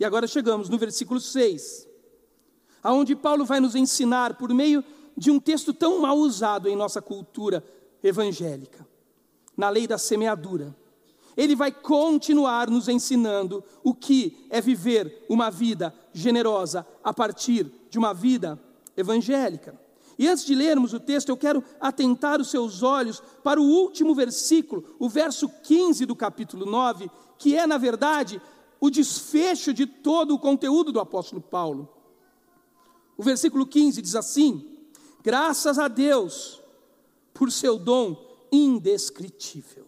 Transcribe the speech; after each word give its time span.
E 0.00 0.04
agora 0.04 0.26
chegamos 0.26 0.70
no 0.70 0.78
versículo 0.78 1.20
6, 1.20 1.86
aonde 2.82 3.14
Paulo 3.14 3.44
vai 3.44 3.60
nos 3.60 3.74
ensinar 3.74 4.38
por 4.38 4.48
meio 4.54 4.82
de 5.14 5.30
um 5.30 5.38
texto 5.38 5.74
tão 5.74 6.00
mal 6.00 6.16
usado 6.16 6.70
em 6.70 6.74
nossa 6.74 7.02
cultura 7.02 7.62
evangélica, 8.02 8.88
na 9.54 9.68
lei 9.68 9.86
da 9.86 9.98
semeadura. 9.98 10.74
Ele 11.36 11.54
vai 11.54 11.70
continuar 11.70 12.70
nos 12.70 12.88
ensinando 12.88 13.62
o 13.84 13.94
que 13.94 14.46
é 14.48 14.58
viver 14.58 15.26
uma 15.28 15.50
vida 15.50 15.94
generosa 16.14 16.86
a 17.04 17.12
partir 17.12 17.70
de 17.90 17.98
uma 17.98 18.14
vida 18.14 18.58
evangélica. 18.96 19.78
E 20.18 20.26
antes 20.26 20.46
de 20.46 20.54
lermos 20.54 20.94
o 20.94 21.00
texto, 21.00 21.28
eu 21.28 21.36
quero 21.36 21.62
atentar 21.78 22.40
os 22.40 22.50
seus 22.50 22.82
olhos 22.82 23.22
para 23.42 23.60
o 23.60 23.64
último 23.64 24.14
versículo, 24.14 24.82
o 24.98 25.10
verso 25.10 25.46
15 25.62 26.06
do 26.06 26.16
capítulo 26.16 26.64
9, 26.64 27.10
que 27.38 27.54
é, 27.54 27.66
na 27.66 27.76
verdade, 27.76 28.40
o 28.80 28.90
desfecho 28.90 29.74
de 29.74 29.86
todo 29.86 30.34
o 30.34 30.38
conteúdo 30.38 30.90
do 30.90 31.00
apóstolo 31.00 31.40
Paulo. 31.40 31.88
O 33.16 33.22
versículo 33.22 33.66
15 33.66 34.00
diz 34.00 34.14
assim: 34.14 34.78
Graças 35.22 35.78
a 35.78 35.86
Deus 35.86 36.62
por 37.34 37.52
seu 37.52 37.78
dom 37.78 38.16
indescritível. 38.50 39.86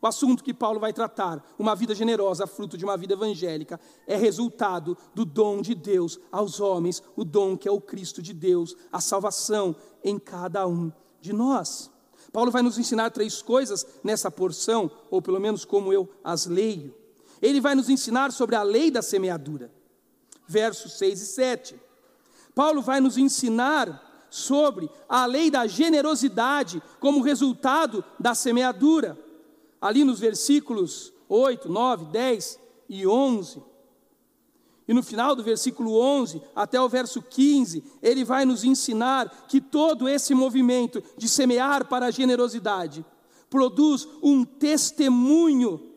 O 0.00 0.06
assunto 0.08 0.42
que 0.42 0.52
Paulo 0.52 0.80
vai 0.80 0.92
tratar, 0.92 1.54
uma 1.56 1.76
vida 1.76 1.94
generosa, 1.94 2.44
fruto 2.44 2.76
de 2.76 2.84
uma 2.84 2.96
vida 2.96 3.12
evangélica, 3.12 3.78
é 4.04 4.16
resultado 4.16 4.98
do 5.14 5.24
dom 5.24 5.62
de 5.62 5.76
Deus 5.76 6.18
aos 6.32 6.58
homens, 6.58 7.00
o 7.14 7.24
dom 7.24 7.56
que 7.56 7.68
é 7.68 7.70
o 7.70 7.80
Cristo 7.80 8.20
de 8.20 8.32
Deus, 8.32 8.76
a 8.90 9.00
salvação 9.00 9.76
em 10.02 10.18
cada 10.18 10.66
um 10.66 10.90
de 11.20 11.32
nós. 11.32 11.88
Paulo 12.32 12.50
vai 12.50 12.62
nos 12.62 12.78
ensinar 12.78 13.10
três 13.10 13.42
coisas 13.42 13.86
nessa 14.02 14.28
porção, 14.28 14.90
ou 15.08 15.22
pelo 15.22 15.38
menos 15.38 15.64
como 15.64 15.92
eu 15.92 16.08
as 16.24 16.46
leio. 16.46 16.92
Ele 17.42 17.60
vai 17.60 17.74
nos 17.74 17.90
ensinar 17.90 18.30
sobre 18.30 18.54
a 18.54 18.62
lei 18.62 18.88
da 18.88 19.02
semeadura, 19.02 19.70
versos 20.46 20.92
6 20.92 21.20
e 21.20 21.26
7. 21.26 21.80
Paulo 22.54 22.80
vai 22.80 23.00
nos 23.00 23.18
ensinar 23.18 24.26
sobre 24.30 24.88
a 25.08 25.26
lei 25.26 25.50
da 25.50 25.66
generosidade 25.66 26.80
como 27.00 27.20
resultado 27.20 28.02
da 28.18 28.34
semeadura 28.34 29.18
ali 29.80 30.04
nos 30.04 30.20
versículos 30.20 31.12
8, 31.28 31.68
9, 31.68 32.06
10 32.06 32.58
e 32.88 33.06
11. 33.06 33.62
E 34.86 34.94
no 34.94 35.02
final 35.02 35.34
do 35.34 35.42
versículo 35.42 35.98
11 35.98 36.40
até 36.54 36.80
o 36.80 36.88
verso 36.88 37.20
15, 37.20 37.82
ele 38.00 38.24
vai 38.24 38.44
nos 38.44 38.64
ensinar 38.64 39.46
que 39.48 39.60
todo 39.60 40.08
esse 40.08 40.34
movimento 40.34 41.02
de 41.16 41.28
semear 41.28 41.88
para 41.88 42.06
a 42.06 42.10
generosidade 42.10 43.04
produz 43.50 44.08
um 44.22 44.44
testemunho 44.44 45.91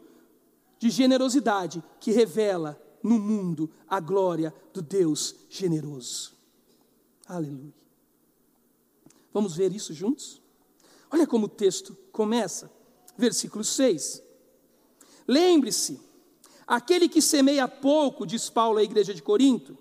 de 0.79 0.89
generosidade 0.89 1.83
que 1.99 2.11
revela 2.11 2.81
no 3.01 3.19
mundo 3.19 3.69
a 3.87 3.99
glória 3.99 4.53
do 4.73 4.81
Deus 4.81 5.35
generoso. 5.49 6.33
Aleluia. 7.27 7.73
Vamos 9.33 9.55
ver 9.55 9.73
isso 9.73 9.93
juntos? 9.93 10.41
Olha 11.11 11.27
como 11.27 11.45
o 11.45 11.49
texto 11.49 11.95
começa 12.11 12.71
versículo 13.17 13.63
6. 13.63 14.23
Lembre-se, 15.27 15.99
aquele 16.67 17.07
que 17.07 17.21
semeia 17.21 17.67
pouco, 17.67 18.25
diz 18.25 18.49
Paulo 18.49 18.77
à 18.77 18.83
igreja 18.83 19.13
de 19.13 19.21
Corinto, 19.21 19.77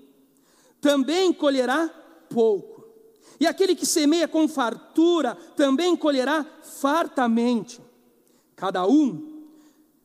também 0.80 1.32
colherá 1.32 1.88
pouco. 2.28 2.84
E 3.40 3.46
aquele 3.46 3.74
que 3.74 3.86
semeia 3.86 4.28
com 4.28 4.46
fartura, 4.48 5.34
também 5.56 5.96
colherá 5.96 6.44
fartamente. 6.62 7.80
Cada 8.54 8.86
um 8.86 9.33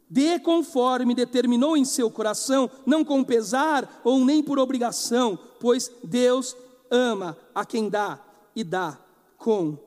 dê 0.09 0.39
conforme 0.39 1.13
determinou 1.13 1.77
em 1.77 1.85
seu 1.85 2.09
coração, 2.09 2.69
não 2.85 3.05
com 3.05 3.23
pesar 3.23 4.01
ou 4.03 4.25
nem 4.25 4.41
por 4.41 4.57
obrigação, 4.57 5.37
pois 5.59 5.91
Deus 6.03 6.55
ama 6.89 7.37
a 7.53 7.63
quem 7.63 7.89
dá 7.89 8.19
e 8.55 8.63
dá 8.63 8.97
com 9.37 9.77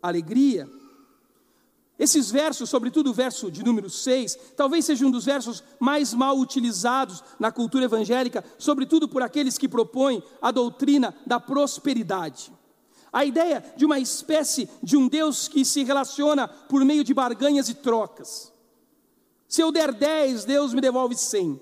alegria. 0.00 0.68
Esses 1.98 2.30
versos, 2.30 2.68
sobretudo 2.68 3.10
o 3.10 3.14
verso 3.14 3.50
de 3.50 3.64
número 3.64 3.88
6, 3.88 4.36
talvez 4.56 4.84
seja 4.84 5.06
um 5.06 5.10
dos 5.10 5.24
versos 5.24 5.62
mais 5.78 6.12
mal 6.12 6.36
utilizados 6.38 7.22
na 7.38 7.52
cultura 7.52 7.84
evangélica, 7.84 8.44
sobretudo 8.58 9.08
por 9.08 9.22
aqueles 9.22 9.56
que 9.56 9.68
propõem 9.68 10.22
a 10.42 10.50
doutrina 10.50 11.14
da 11.24 11.38
prosperidade. 11.38 12.52
A 13.12 13.24
ideia 13.24 13.64
de 13.76 13.84
uma 13.84 14.00
espécie 14.00 14.68
de 14.82 14.96
um 14.96 15.06
Deus 15.06 15.46
que 15.46 15.64
se 15.64 15.84
relaciona 15.84 16.48
por 16.48 16.84
meio 16.84 17.04
de 17.04 17.14
barganhas 17.14 17.68
e 17.68 17.74
trocas. 17.74 18.53
Se 19.54 19.60
eu 19.60 19.70
der 19.70 19.92
10, 19.92 20.46
Deus 20.46 20.74
me 20.74 20.80
devolve 20.80 21.14
100. 21.14 21.60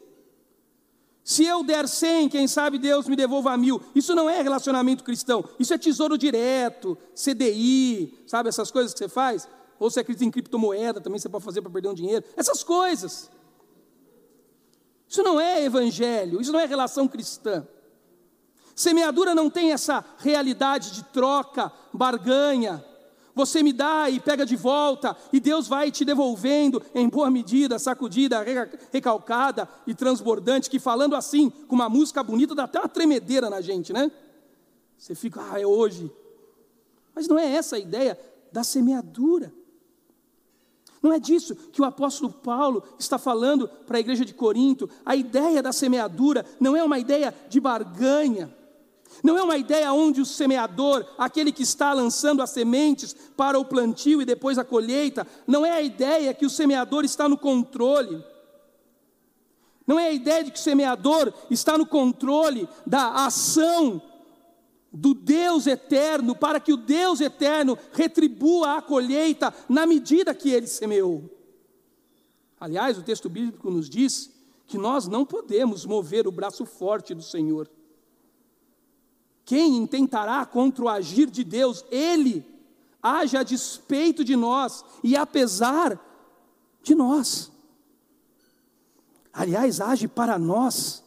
Se 1.23 1.45
eu 1.45 1.63
der 1.63 1.87
100, 1.87 2.31
quem 2.31 2.49
sabe 2.49 2.79
Deus 2.79 3.07
me 3.07 3.15
devolva 3.15 3.55
mil. 3.55 3.83
Isso 3.95 4.15
não 4.15 4.31
é 4.31 4.41
relacionamento 4.41 5.05
cristão, 5.05 5.45
isso 5.59 5.75
é 5.75 5.77
tesouro 5.77 6.17
direto, 6.17 6.97
CDI, 7.15 8.25
sabe 8.27 8.49
essas 8.49 8.71
coisas 8.71 8.95
que 8.95 8.99
você 8.99 9.11
faz? 9.11 9.47
Ou 9.79 9.91
você 9.91 10.01
acredita 10.01 10.25
em 10.25 10.31
criptomoeda, 10.31 11.03
também 11.03 11.19
você 11.19 11.29
pode 11.29 11.45
fazer 11.45 11.61
para 11.61 11.71
perder 11.71 11.89
um 11.91 11.95
dinheiro. 11.95 12.25
Essas 12.35 12.65
coisas. 12.65 13.31
Isso 15.07 15.23
não 15.23 15.39
é 15.39 15.63
evangelho, 15.63 16.41
isso 16.41 16.51
não 16.51 16.61
é 16.61 16.65
relação 16.65 17.07
cristã. 17.07 17.69
Semeadura 18.75 19.35
não 19.35 19.51
tem 19.51 19.71
essa 19.71 20.03
realidade 20.17 20.93
de 20.93 21.05
troca, 21.05 21.71
barganha. 21.93 22.83
Você 23.35 23.63
me 23.63 23.73
dá 23.73 24.11
e 24.11 24.21
pega 24.21 24.45
de 24.45 24.57
volta, 24.57 25.17
e 25.33 25.41
Deus 25.41 25.67
vai 25.67 25.91
te 25.91 26.05
devolvendo 26.05 26.83
em 26.95 27.09
boa 27.09 27.31
medida, 27.31 27.79
sacudida, 27.79 28.45
recalcada 28.93 29.69
e 29.87 29.95
transbordante, 29.95 30.69
que 30.69 30.79
falando 30.79 31.17
assim, 31.17 31.49
com 31.49 31.75
uma 31.75 31.89
música 31.89 32.23
bonita, 32.23 32.55
dá 32.55 32.65
até 32.65 32.79
uma 32.79 32.89
tremedeira 32.89 33.49
na 33.49 33.61
gente, 33.61 33.93
né? 33.93 34.11
Você 34.99 35.15
fica, 35.15 35.41
ah, 35.51 35.61
é 35.61 35.67
hoje. 35.67 36.13
Mas 37.15 37.27
não 37.27 37.39
é 37.39 37.47
essa 37.47 37.77
a 37.77 37.79
ideia 37.79 38.19
da 38.53 38.63
semeadura. 38.63 39.53
Não 41.03 41.13
é 41.13 41.19
disso 41.19 41.57
que 41.57 41.83
o 41.83 41.85
apóstolo 41.85 42.33
Paulo 42.33 42.85
está 42.99 43.19
falando 43.19 43.67
para 43.67 43.97
a 43.97 44.01
igreja 44.01 44.25
de 44.25 44.33
Corinto. 44.33 44.89
A 45.05 45.17
ideia 45.17 45.61
da 45.61 45.73
semeadura 45.73 46.47
não 46.61 46.77
é 46.77 46.85
uma 46.85 46.99
ideia 46.99 47.35
de 47.49 47.59
barganha. 47.59 48.55
Não 49.23 49.37
é 49.39 49.43
uma 49.43 49.57
ideia 49.57 49.93
onde 49.93 50.21
o 50.21 50.27
semeador, 50.27 51.07
aquele 51.19 51.53
que 51.53 51.63
está 51.63 51.93
lançando 51.93 52.43
as 52.43 52.51
sementes 52.51 53.15
para 53.37 53.59
o 53.59 53.65
plantio 53.65 54.23
e 54.23 54.25
depois 54.25 54.59
a 54.59 54.65
colheita, 54.65 55.27
não 55.47 55.65
é 55.65 55.71
a 55.71 55.83
ideia 55.83 56.35
que 56.35 56.47
o 56.47 56.51
semeador 56.51 57.05
está 57.05 57.29
no 57.29 57.37
controle. 57.37 58.25
Não 59.87 59.99
é 59.99 60.09
a 60.09 60.13
ideia 60.13 60.45
de 60.45 60.51
que 60.53 60.59
o 60.59 60.63
semeador 60.63 61.33
está 61.51 61.77
no 61.77 61.87
controle 61.87 62.69
da 62.87 63.25
ação 63.25 64.01
do 64.93 65.15
Deus 65.15 65.67
eterno, 65.67 66.37
para 66.37 66.61
que 66.61 66.73
o 66.73 66.77
Deus 66.77 67.21
eterno 67.21 67.79
retribua 67.93 68.77
a 68.77 68.83
colheita 68.83 69.53
na 69.69 69.87
medida 69.87 70.35
que 70.35 70.51
ele 70.51 70.67
semeou. 70.67 71.31
Aliás, 72.61 72.99
o 72.99 73.03
texto 73.03 73.29
bíblico 73.29 73.71
nos 73.71 73.89
diz 73.89 74.31
que 74.67 74.79
nós 74.79 75.09
não 75.09 75.25
podemos 75.25 75.85
mover 75.85 76.29
o 76.29 76.33
braço 76.33 76.65
forte 76.65 77.15
do 77.15 77.23
Senhor. 77.23 77.69
Quem 79.53 79.77
intentará 79.77 80.47
contra 80.47 80.83
o 80.83 80.89
agir 80.89 81.31
de 81.31 81.45
Deus, 81.45 81.85
ele 81.91 82.43
age 83.03 83.37
a 83.37 83.43
despeito 83.43 84.25
de 84.25 84.35
nós 84.35 84.83
e 85.05 85.15
apesar 85.15 86.01
de 86.83 86.95
nós. 86.95 87.53
Aliás, 89.31 89.79
age 89.79 90.09
para 90.09 90.39
nós 90.39 91.05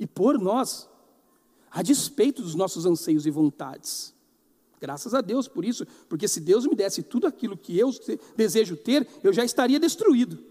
e 0.00 0.06
por 0.06 0.38
nós 0.38 0.88
a 1.70 1.82
despeito 1.82 2.40
dos 2.40 2.54
nossos 2.54 2.86
anseios 2.86 3.26
e 3.26 3.30
vontades. 3.30 4.14
Graças 4.80 5.12
a 5.12 5.20
Deus 5.20 5.46
por 5.46 5.62
isso, 5.62 5.86
porque 6.08 6.26
se 6.26 6.40
Deus 6.40 6.66
me 6.66 6.74
desse 6.74 7.02
tudo 7.02 7.26
aquilo 7.26 7.58
que 7.58 7.78
eu 7.78 7.90
desejo 8.34 8.74
ter, 8.74 9.06
eu 9.22 9.34
já 9.34 9.44
estaria 9.44 9.78
destruído. 9.78 10.42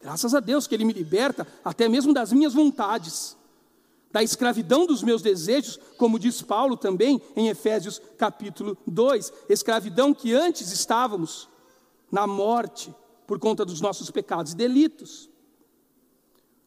Graças 0.00 0.36
a 0.36 0.38
Deus 0.38 0.68
que 0.68 0.74
Ele 0.76 0.84
me 0.84 0.92
liberta 0.92 1.44
até 1.64 1.88
mesmo 1.88 2.14
das 2.14 2.32
minhas 2.32 2.54
vontades, 2.54 3.36
da 4.12 4.22
escravidão 4.22 4.86
dos 4.86 5.02
meus 5.02 5.22
desejos, 5.22 5.78
como 5.96 6.18
diz 6.18 6.42
Paulo 6.42 6.76
também 6.76 7.20
em 7.34 7.48
Efésios 7.48 8.00
capítulo 8.18 8.76
2, 8.86 9.32
escravidão 9.48 10.12
que 10.12 10.34
antes 10.34 10.70
estávamos 10.70 11.48
na 12.10 12.26
morte 12.26 12.94
por 13.26 13.38
conta 13.38 13.64
dos 13.64 13.80
nossos 13.80 14.10
pecados 14.10 14.52
e 14.52 14.56
delitos. 14.56 15.30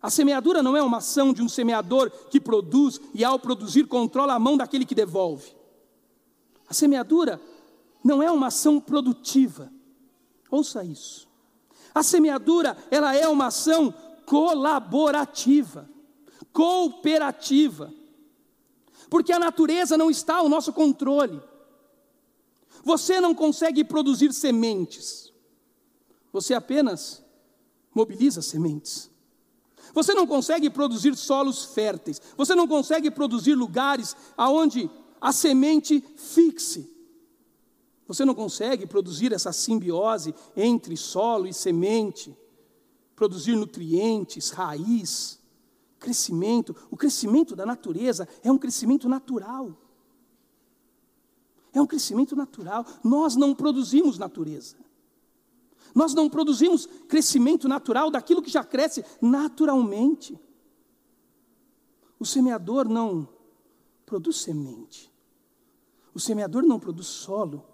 A 0.02 0.10
semeadura 0.10 0.64
não 0.64 0.76
é 0.76 0.82
uma 0.82 0.98
ação 0.98 1.32
de 1.32 1.42
um 1.42 1.50
semeador 1.50 2.10
que 2.30 2.40
produz 2.40 3.00
e, 3.14 3.24
ao 3.24 3.40
produzir, 3.40 3.86
controla 3.86 4.34
a 4.34 4.40
mão 4.40 4.58
daquele 4.58 4.86
que 4.86 4.96
devolve. 4.96 5.56
A 6.68 6.74
semeadura 6.74 7.40
não 8.04 8.22
é 8.22 8.32
uma 8.32 8.48
ação 8.48 8.80
produtiva. 8.80 9.72
Ouça 10.50 10.84
isso. 10.84 11.28
A 11.94 12.04
semeadura, 12.04 12.78
ela 12.92 13.16
é 13.16 13.28
uma 13.28 13.48
ação 13.48 13.94
colaborativa, 14.26 15.90
cooperativa. 16.56 17.94
Porque 19.10 19.34
a 19.34 19.38
natureza 19.38 19.98
não 19.98 20.10
está 20.10 20.38
ao 20.38 20.48
nosso 20.48 20.72
controle. 20.72 21.42
Você 22.82 23.20
não 23.20 23.36
consegue 23.36 23.84
produzir 23.84 24.32
sementes. 24.34 25.34
Você 26.32 26.54
apenas 26.54 27.22
mobiliza 27.94 28.42
sementes. 28.42 29.12
Você 29.94 30.14
não 30.14 30.26
consegue 30.26 30.70
produzir 30.70 31.16
solos 31.16 31.66
férteis. 31.66 32.22
Você 32.38 32.56
não 32.56 32.68
consegue 32.68 33.12
produzir 33.12 33.54
lugares 33.54 34.16
aonde 34.38 34.90
a 35.20 35.34
semente 35.34 36.02
fixe. 36.16 36.90
Você 38.08 38.24
não 38.24 38.34
consegue 38.34 38.88
produzir 38.88 39.34
essa 39.34 39.52
simbiose 39.52 40.34
entre 40.56 40.96
solo 40.96 41.48
e 41.48 41.54
semente, 41.54 42.36
produzir 43.16 43.56
nutrientes, 43.56 44.52
raiz, 44.52 45.40
crescimento. 46.00 46.76
O 46.90 46.98
crescimento 46.98 47.56
da 47.56 47.66
natureza 47.66 48.28
é 48.44 48.52
um 48.52 48.58
crescimento 48.58 49.08
natural. 49.10 49.76
É 51.74 51.82
um 51.82 51.88
crescimento 51.88 52.36
natural. 52.36 52.86
Nós 53.04 53.36
não 53.36 53.54
produzimos 53.54 54.18
natureza. 54.18 54.78
Nós 55.94 56.14
não 56.14 56.30
produzimos 56.30 56.86
crescimento 57.08 57.68
natural 57.68 58.12
daquilo 58.12 58.42
que 58.42 58.50
já 58.50 58.64
cresce 58.64 59.04
naturalmente. 59.22 60.40
O 62.20 62.26
semeador 62.26 62.88
não 62.88 63.28
produz 64.06 64.38
semente. 64.38 65.12
O 66.14 66.20
semeador 66.20 66.64
não 66.64 66.80
produz 66.80 67.08
solo. 67.08 67.66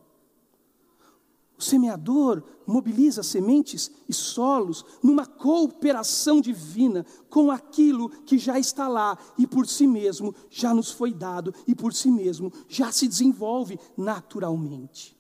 O 1.61 1.63
semeador 1.63 2.41
mobiliza 2.65 3.21
sementes 3.21 3.91
e 4.09 4.13
solos 4.13 4.83
numa 5.03 5.27
cooperação 5.27 6.41
divina 6.41 7.05
com 7.29 7.51
aquilo 7.51 8.09
que 8.09 8.39
já 8.39 8.57
está 8.57 8.87
lá 8.87 9.15
e 9.37 9.45
por 9.45 9.67
si 9.67 9.85
mesmo 9.85 10.33
já 10.49 10.73
nos 10.73 10.89
foi 10.89 11.13
dado 11.13 11.53
e 11.67 11.75
por 11.75 11.93
si 11.93 12.09
mesmo 12.09 12.51
já 12.67 12.91
se 12.91 13.07
desenvolve 13.07 13.79
naturalmente. 13.95 15.15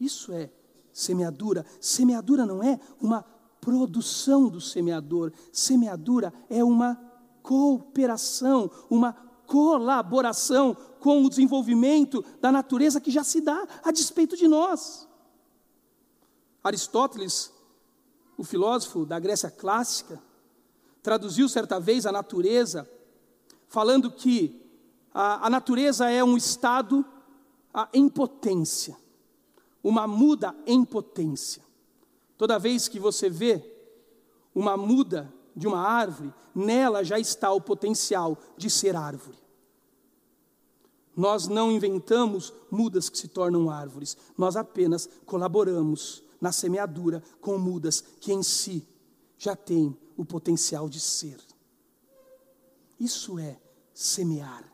Isso 0.00 0.32
é 0.32 0.50
semeadura. 0.92 1.64
Semeadura 1.80 2.44
não 2.44 2.60
é 2.60 2.80
uma 3.00 3.22
produção 3.60 4.48
do 4.48 4.60
semeador, 4.60 5.32
semeadura 5.52 6.34
é 6.50 6.64
uma 6.64 7.00
cooperação, 7.44 8.68
uma 8.90 9.12
colaboração 9.46 10.76
com 11.04 11.22
o 11.22 11.28
desenvolvimento 11.28 12.24
da 12.40 12.50
natureza 12.50 12.98
que 12.98 13.10
já 13.10 13.22
se 13.22 13.42
dá 13.42 13.68
a 13.84 13.90
despeito 13.90 14.38
de 14.38 14.48
nós. 14.48 15.06
Aristóteles, 16.64 17.52
o 18.38 18.42
filósofo 18.42 19.04
da 19.04 19.20
Grécia 19.20 19.50
clássica, 19.50 20.18
traduziu 21.02 21.46
certa 21.46 21.78
vez 21.78 22.06
a 22.06 22.10
natureza, 22.10 22.90
falando 23.68 24.10
que 24.10 24.66
a, 25.12 25.46
a 25.46 25.50
natureza 25.50 26.10
é 26.10 26.24
um 26.24 26.38
estado 26.38 27.04
em 27.92 28.08
potência 28.08 28.96
uma 29.84 30.06
muda 30.06 30.56
em 30.66 30.82
potência. 30.82 31.62
Toda 32.38 32.58
vez 32.58 32.88
que 32.88 32.98
você 32.98 33.28
vê 33.28 33.62
uma 34.54 34.78
muda 34.78 35.30
de 35.54 35.66
uma 35.66 35.78
árvore, 35.78 36.32
nela 36.54 37.04
já 37.04 37.18
está 37.18 37.52
o 37.52 37.60
potencial 37.60 38.38
de 38.56 38.70
ser 38.70 38.96
árvore. 38.96 39.43
Nós 41.16 41.46
não 41.46 41.70
inventamos 41.70 42.52
mudas 42.70 43.08
que 43.08 43.18
se 43.18 43.28
tornam 43.28 43.70
árvores, 43.70 44.16
nós 44.36 44.56
apenas 44.56 45.08
colaboramos 45.24 46.22
na 46.40 46.50
semeadura 46.50 47.22
com 47.40 47.56
mudas 47.58 48.02
que 48.20 48.32
em 48.32 48.42
si 48.42 48.86
já 49.38 49.54
têm 49.54 49.96
o 50.16 50.24
potencial 50.24 50.88
de 50.88 51.00
ser. 51.00 51.38
Isso 52.98 53.38
é 53.38 53.58
semear. 53.92 54.64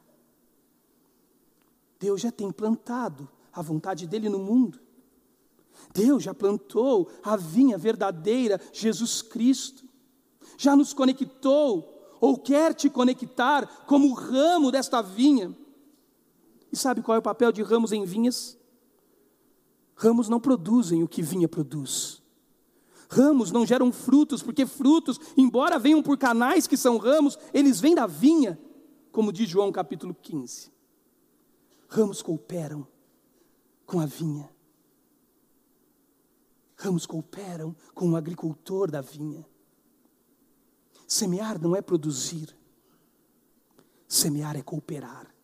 Deus 1.99 2.21
já 2.21 2.33
tem 2.33 2.51
plantado 2.51 3.29
a 3.53 3.61
vontade 3.61 4.07
dele 4.07 4.29
no 4.29 4.39
mundo. 4.39 4.81
Deus 5.93 6.23
já 6.23 6.35
plantou 6.35 7.11
a 7.23 7.37
vinha 7.37 7.77
verdadeira, 7.77 8.61
Jesus 8.73 9.23
Cristo, 9.23 9.85
já 10.57 10.75
nos 10.77 10.93
conectou, 10.93 12.01
ou 12.21 12.39
quer 12.39 12.75
te 12.75 12.91
conectar 12.91 13.67
como 13.87 14.13
ramo 14.13 14.71
desta 14.71 15.01
vinha. 15.01 15.57
E 16.73 16.77
sabe 16.77 17.03
qual 17.03 17.17
é 17.17 17.19
o 17.19 17.23
papel 17.23 17.53
de 17.53 17.63
ramos 17.63 17.93
em 17.93 18.05
vinhas? 18.05 18.59
Ramos 19.95 20.29
não 20.29 20.41
produzem 20.41 21.03
o 21.03 21.09
que 21.09 21.21
vinha 21.21 21.49
produz. 21.49 22.23
Ramos 23.11 23.51
não 23.51 23.67
geram 23.67 23.93
frutos, 23.93 24.43
porque 24.43 24.65
frutos, 24.65 25.19
embora 25.37 25.79
venham 25.79 26.03
por 26.03 26.17
canais 26.17 26.67
que 26.67 26.77
são 26.77 26.97
ramos, 26.97 27.37
eles 27.53 27.81
vêm 27.81 27.95
da 27.95 28.07
vinha, 28.07 28.59
como 29.11 29.33
diz 29.33 29.49
João 29.49 29.73
capítulo 29.73 30.15
15. 30.15 30.71
Ramos 31.89 32.23
cooperam 32.23 32.87
com 33.85 33.99
a 33.99 34.07
vinha. 34.07 34.49
Ramos 36.77 37.05
cooperam 37.05 37.75
com 37.93 38.11
o 38.13 38.17
agricultor 38.17 38.91
da 38.91 39.01
vinha. 39.01 39.45
Semear 41.07 41.61
não 41.61 41.75
é 41.75 41.83
produzir, 41.83 42.57
semear 44.07 44.57
é 44.57 44.63
cooperar. 44.63 45.35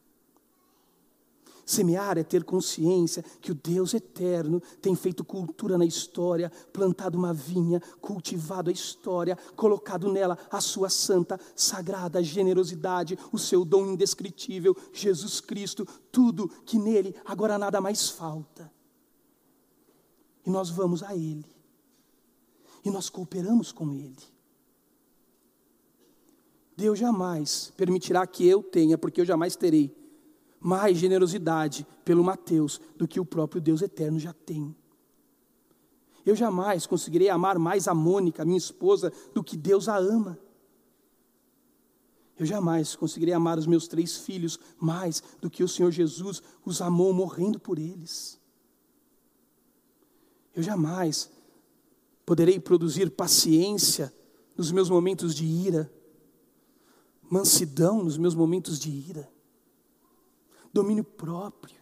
Semear 1.66 2.16
é 2.16 2.22
ter 2.22 2.44
consciência 2.44 3.22
que 3.42 3.50
o 3.50 3.54
Deus 3.54 3.92
eterno 3.92 4.62
tem 4.80 4.94
feito 4.94 5.24
cultura 5.24 5.76
na 5.76 5.84
história, 5.84 6.50
plantado 6.72 7.18
uma 7.18 7.34
vinha, 7.34 7.82
cultivado 8.00 8.70
a 8.70 8.72
história, 8.72 9.36
colocado 9.56 10.10
nela 10.10 10.38
a 10.50 10.60
sua 10.60 10.88
santa, 10.88 11.38
sagrada 11.54 12.22
generosidade, 12.22 13.18
o 13.30 13.38
seu 13.38 13.64
dom 13.64 13.86
indescritível, 13.86 14.76
Jesus 14.92 15.40
Cristo, 15.40 15.86
tudo 16.12 16.48
que 16.64 16.78
nele 16.78 17.14
agora 17.26 17.58
nada 17.58 17.80
mais 17.80 18.08
falta 18.08 18.74
e 20.46 20.50
nós 20.50 20.70
vamos 20.70 21.02
a 21.02 21.14
Ele, 21.14 21.44
e 22.84 22.90
nós 22.90 23.10
cooperamos 23.10 23.72
com 23.72 23.92
Ele. 23.92 24.16
Deus 26.76 26.98
jamais 26.98 27.72
permitirá 27.76 28.24
que 28.26 28.46
eu 28.46 28.62
tenha, 28.62 28.96
porque 28.96 29.20
eu 29.20 29.24
jamais 29.24 29.56
terei, 29.56 29.95
mais 30.66 30.98
generosidade 30.98 31.86
pelo 32.04 32.24
Mateus 32.24 32.80
do 32.96 33.06
que 33.06 33.20
o 33.20 33.24
próprio 33.24 33.60
Deus 33.60 33.82
eterno 33.82 34.18
já 34.18 34.32
tem. 34.32 34.74
Eu 36.24 36.34
jamais 36.34 36.88
conseguirei 36.88 37.28
amar 37.28 37.56
mais 37.56 37.86
a 37.86 37.94
Mônica, 37.94 38.44
minha 38.44 38.58
esposa, 38.58 39.12
do 39.32 39.44
que 39.44 39.56
Deus 39.56 39.88
a 39.88 39.96
ama. 39.96 40.36
Eu 42.36 42.44
jamais 42.44 42.96
conseguirei 42.96 43.32
amar 43.32 43.56
os 43.58 43.66
meus 43.68 43.86
três 43.86 44.16
filhos 44.16 44.58
mais 44.76 45.22
do 45.40 45.48
que 45.48 45.62
o 45.62 45.68
Senhor 45.68 45.92
Jesus 45.92 46.42
os 46.64 46.82
amou 46.82 47.12
morrendo 47.12 47.60
por 47.60 47.78
eles. 47.78 48.36
Eu 50.52 50.64
jamais 50.64 51.30
poderei 52.26 52.58
produzir 52.58 53.08
paciência 53.12 54.12
nos 54.56 54.72
meus 54.72 54.90
momentos 54.90 55.32
de 55.32 55.44
ira, 55.44 55.88
mansidão 57.30 58.02
nos 58.02 58.18
meus 58.18 58.34
momentos 58.34 58.80
de 58.80 58.90
ira, 58.90 59.35
domínio 60.76 61.04
próprio. 61.04 61.76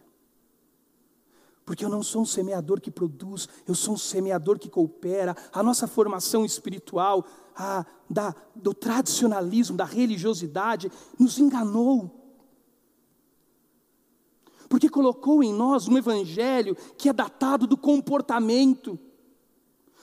Porque 1.65 1.83
eu 1.83 1.89
não 1.89 2.03
sou 2.03 2.21
um 2.21 2.25
semeador 2.25 2.79
que 2.79 2.91
produz, 2.91 3.49
eu 3.67 3.73
sou 3.73 3.95
um 3.95 3.97
semeador 3.97 4.59
que 4.59 4.69
coopera. 4.69 5.35
A 5.51 5.63
nossa 5.63 5.87
formação 5.87 6.45
espiritual, 6.45 7.25
a, 7.55 7.85
da, 8.09 8.35
do 8.55 8.73
tradicionalismo, 8.73 9.75
da 9.75 9.85
religiosidade, 9.85 10.91
nos 11.19 11.39
enganou 11.39 12.21
porque 14.67 14.89
colocou 14.89 15.43
em 15.43 15.53
nós 15.53 15.87
um 15.87 15.95
evangelho 15.95 16.75
que 16.97 17.07
é 17.07 17.13
datado 17.13 17.67
do 17.67 17.77
comportamento, 17.77 18.99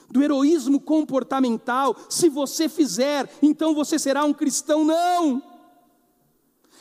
do 0.09 0.23
heroísmo 0.23 0.81
comportamental. 0.81 1.97
Se 2.09 2.29
você 2.29 2.69
fizer, 2.69 3.29
então 3.43 3.75
você 3.75 3.99
será 3.99 4.25
um 4.25 4.33
cristão. 4.33 4.85
Não! 4.85 5.52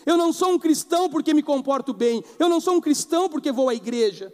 Eu 0.05 0.17
não 0.17 0.33
sou 0.33 0.53
um 0.53 0.59
cristão 0.59 1.09
porque 1.09 1.33
me 1.33 1.43
comporto 1.43 1.93
bem, 1.93 2.23
eu 2.39 2.49
não 2.49 2.59
sou 2.59 2.75
um 2.75 2.81
cristão 2.81 3.29
porque 3.29 3.51
vou 3.51 3.69
à 3.69 3.75
igreja. 3.75 4.33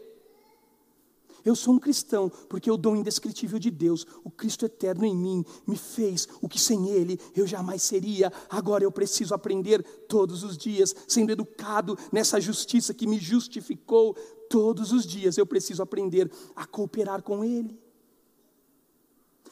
Eu 1.47 1.55
sou 1.55 1.75
um 1.75 1.79
cristão 1.79 2.29
porque 2.49 2.69
o 2.69 2.75
dom 2.75 2.97
indescritível 2.97 3.57
de 3.57 3.71
Deus, 3.71 4.05
o 4.21 4.29
Cristo 4.29 4.65
eterno 4.65 5.05
em 5.05 5.15
mim, 5.15 5.45
me 5.65 5.77
fez 5.77 6.27
o 6.41 6.49
que 6.49 6.59
sem 6.59 6.89
Ele 6.89 7.17
eu 7.33 7.47
jamais 7.47 7.83
seria. 7.83 8.33
Agora 8.49 8.83
eu 8.83 8.91
preciso 8.91 9.33
aprender 9.33 9.81
todos 10.09 10.43
os 10.43 10.57
dias, 10.57 10.93
sendo 11.07 11.31
educado 11.31 11.97
nessa 12.11 12.41
justiça 12.41 12.93
que 12.93 13.07
me 13.07 13.17
justificou. 13.17 14.13
Todos 14.49 14.91
os 14.91 15.05
dias 15.05 15.37
eu 15.37 15.45
preciso 15.45 15.81
aprender 15.81 16.29
a 16.53 16.65
cooperar 16.65 17.23
com 17.23 17.45
Ele. 17.45 17.79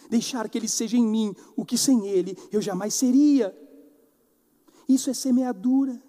Deixar 0.10 0.50
que 0.50 0.57
Ele 0.57 0.67
seja 0.67 0.98
em 0.98 1.07
mim 1.07 1.34
o 1.55 1.63
que 1.63 1.77
sem 1.77 2.07
Ele 2.07 2.38
eu 2.51 2.62
jamais 2.62 2.93
seria. 2.93 3.55
Isso 4.88 5.10
é 5.10 5.13
semeadura. 5.13 6.01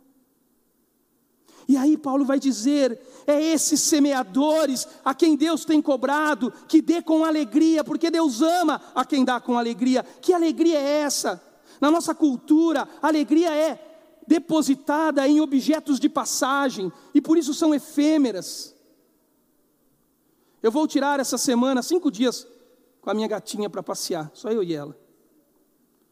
E 1.69 1.77
aí 1.77 1.97
Paulo 1.97 2.25
vai 2.25 2.39
dizer: 2.39 3.01
é 3.27 3.43
esses 3.43 3.81
semeadores 3.81 4.87
a 5.05 5.15
quem 5.15 5.37
Deus 5.37 5.65
tem 5.65 5.83
cobrado, 5.83 6.53
que 6.69 6.81
dê 6.81 7.03
com 7.03 7.25
alegria, 7.25 7.83
porque 7.83 8.11
Deus 8.11 8.41
ama 8.41 8.81
a 8.95 9.05
quem 9.05 9.25
dá 9.25 9.41
com 9.41 9.59
alegria. 9.59 10.05
Que 10.21 10.33
alegria 10.33 10.79
é 10.79 11.01
essa? 11.01 11.43
Na 11.81 11.91
nossa 11.91 12.15
cultura, 12.15 12.89
alegria 13.03 13.55
é 13.55 13.83
depositada 14.27 15.27
em 15.27 15.41
objetos 15.41 16.01
de 16.01 16.09
passagem, 16.09 16.93
e 17.15 17.21
por 17.21 17.37
isso 17.37 17.55
são 17.55 17.75
efêmeras. 17.75 18.75
Eu 20.63 20.71
vou 20.71 20.87
tirar 20.87 21.21
essa 21.21 21.39
semana 21.39 21.83
cinco 21.83 22.11
dias 22.11 22.47
com 23.01 23.11
a 23.11 23.15
minha 23.15 23.29
gatinha 23.29 23.71
para 23.71 23.83
passear, 23.83 24.31
só 24.35 24.51
eu 24.51 24.63
e 24.63 24.75
ela. 24.75 24.99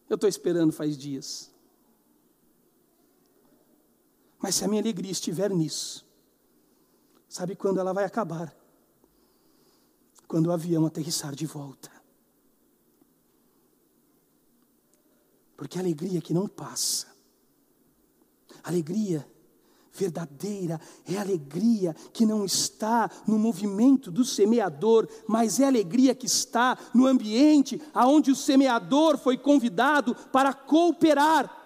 Eu 0.09 0.15
estou 0.15 0.29
esperando 0.29 0.73
faz 0.73 0.97
dias. 0.97 1.51
Mas 4.45 4.57
se 4.57 4.65
a 4.67 4.69
minha 4.69 4.83
alegria 4.83 5.11
estiver 5.11 5.49
nisso, 5.49 6.07
sabe 7.27 7.57
quando 7.57 7.81
ela 7.81 7.95
vai 7.95 8.05
acabar? 8.05 8.55
Quando 10.29 10.49
o 10.49 10.53
avião 10.53 10.85
aterrissar 10.85 11.35
de 11.35 11.47
volta. 11.47 11.91
Porque 15.57 15.79
a 15.79 15.81
alegria 15.81 16.21
que 16.21 16.35
não 16.35 16.47
passa, 16.47 17.07
alegria 18.63 19.27
verdadeira 19.91 20.79
é 21.07 21.17
alegria 21.17 21.97
que 22.13 22.27
não 22.27 22.45
está 22.45 23.11
no 23.27 23.39
movimento 23.39 24.11
do 24.11 24.27
semeador, 24.27 25.09
mas 25.27 25.59
é 25.59 25.65
alegria 25.65 26.15
que 26.15 26.27
está 26.27 26.77
no 26.93 27.07
ambiente 27.07 27.81
aonde 27.95 28.31
o 28.31 28.37
semeador 28.37 29.17
foi 29.17 29.39
convidado 29.39 30.15
para 30.31 30.53
cooperar. 30.53 31.64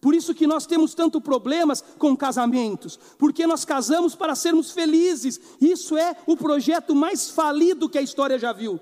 Por 0.00 0.14
isso 0.14 0.34
que 0.34 0.46
nós 0.46 0.66
temos 0.66 0.94
tanto 0.94 1.20
problemas 1.20 1.84
com 1.98 2.16
casamentos, 2.16 2.98
porque 3.18 3.46
nós 3.46 3.64
casamos 3.64 4.14
para 4.14 4.34
sermos 4.34 4.70
felizes. 4.70 5.38
Isso 5.60 5.96
é 5.96 6.16
o 6.26 6.36
projeto 6.36 6.94
mais 6.94 7.30
falido 7.30 7.88
que 7.88 7.98
a 7.98 8.02
história 8.02 8.38
já 8.38 8.52
viu. 8.52 8.80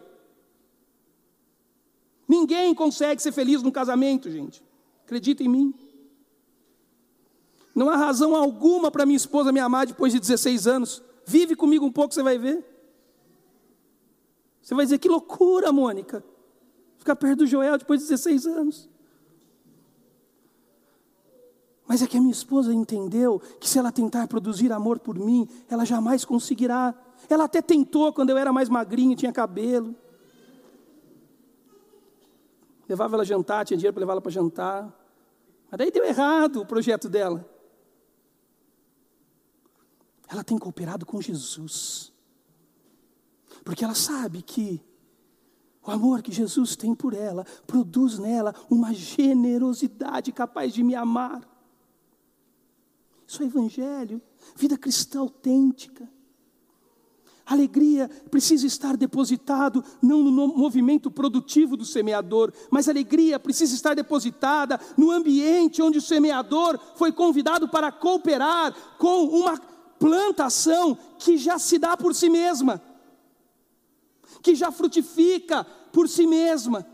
Ninguém 2.28 2.75
consegue 2.75 3.20
ser 3.20 3.32
feliz 3.32 3.62
no 3.62 3.72
casamento, 3.72 4.30
gente. 4.30 4.62
Acredita 5.04 5.42
em 5.42 5.48
mim. 5.48 5.75
Não 7.75 7.88
há 7.88 7.96
razão 7.96 8.37
alguma 8.37 8.90
para 8.90 9.06
minha 9.06 9.16
esposa 9.16 9.50
me 9.50 9.60
amar 9.60 9.87
depois 9.87 10.12
de 10.12 10.20
16 10.20 10.66
anos. 10.66 11.02
Vive 11.25 11.56
comigo 11.56 11.87
um 11.87 11.92
pouco, 11.92 12.12
você 12.12 12.22
vai 12.22 12.38
ver. 12.38 12.64
Você 14.60 14.75
vai 14.75 14.84
dizer: 14.84 14.98
que 14.98 15.08
loucura, 15.08 15.72
Mônica. 15.72 16.22
Ficar 16.98 17.16
perto 17.16 17.38
do 17.38 17.46
Joel 17.46 17.78
depois 17.78 18.00
de 18.00 18.08
16 18.08 18.46
anos. 18.46 18.88
Mas 21.88 22.02
é 22.02 22.07
que 22.07 22.18
a 22.18 22.21
minha 22.21 22.33
esposa 22.33 22.73
entendeu 22.75 23.40
que 23.59 23.66
se 23.66 23.78
ela 23.78 23.90
tentar 23.90 24.28
produzir 24.28 24.71
amor 24.71 24.99
por 24.99 25.18
mim, 25.18 25.49
ela 25.71 25.87
jamais 25.87 26.23
conseguirá. 26.23 26.95
Ela 27.30 27.45
até 27.45 27.62
tentou 27.62 28.12
quando 28.12 28.28
eu 28.28 28.37
era 28.37 28.52
mais 28.52 28.68
magrinho, 28.68 29.16
tinha 29.16 29.33
cabelo. 29.33 29.97
Levava 32.87 33.16
ela 33.16 33.23
a 33.23 33.26
jantar, 33.26 33.64
tinha 33.64 33.78
dinheiro 33.78 33.95
para 33.95 34.00
levá-la 34.00 34.21
para 34.21 34.30
jantar. 34.30 34.95
Mas 35.71 35.78
daí 35.78 35.90
deu 35.90 36.04
errado 36.04 36.61
o 36.61 36.66
projeto 36.66 37.09
dela. 37.09 37.49
Ela 40.28 40.45
tem 40.45 40.59
cooperado 40.59 41.07
com 41.07 41.23
Jesus. 41.23 42.12
Porque 43.64 43.83
ela 43.83 43.95
sabe 43.95 44.42
que 44.42 44.85
o 45.83 45.90
amor 45.90 46.21
que 46.21 46.33
Jesus 46.33 46.76
tem 46.76 46.95
por 46.95 47.14
ela 47.14 47.47
produz 47.66 48.18
nela 48.18 48.54
uma 48.68 48.92
generosidade 48.92 50.33
capaz 50.33 50.75
de 50.75 50.83
me 50.83 50.95
amar. 50.95 51.58
Isso 53.28 53.42
é 53.42 53.47
evangelho, 53.47 54.23
vida 54.56 54.78
cristã 54.78 55.20
autêntica. 55.20 56.11
Alegria 57.44 58.08
precisa 58.30 58.66
estar 58.66 58.97
depositado 58.97 59.85
não 60.00 60.23
no 60.23 60.49
movimento 60.49 61.11
produtivo 61.11 61.76
do 61.76 61.85
semeador, 61.85 62.50
mas 62.70 62.88
alegria 62.88 63.38
precisa 63.38 63.75
estar 63.75 63.94
depositada 63.94 64.80
no 64.97 65.11
ambiente 65.11 65.82
onde 65.82 65.99
o 65.99 66.02
semeador 66.02 66.80
foi 66.97 67.12
convidado 67.12 67.68
para 67.68 67.92
cooperar 67.92 68.75
com 68.97 69.25
uma 69.25 69.58
plantação 69.99 70.97
que 71.18 71.37
já 71.37 71.58
se 71.58 71.78
dá 71.78 71.99
por 71.99 72.14
si 72.14 72.30
mesma, 72.30 72.82
que 74.42 74.54
já 74.54 74.73
frutifica 74.73 75.64
por 75.92 76.08
si 76.08 76.26
mesma. 76.26 76.87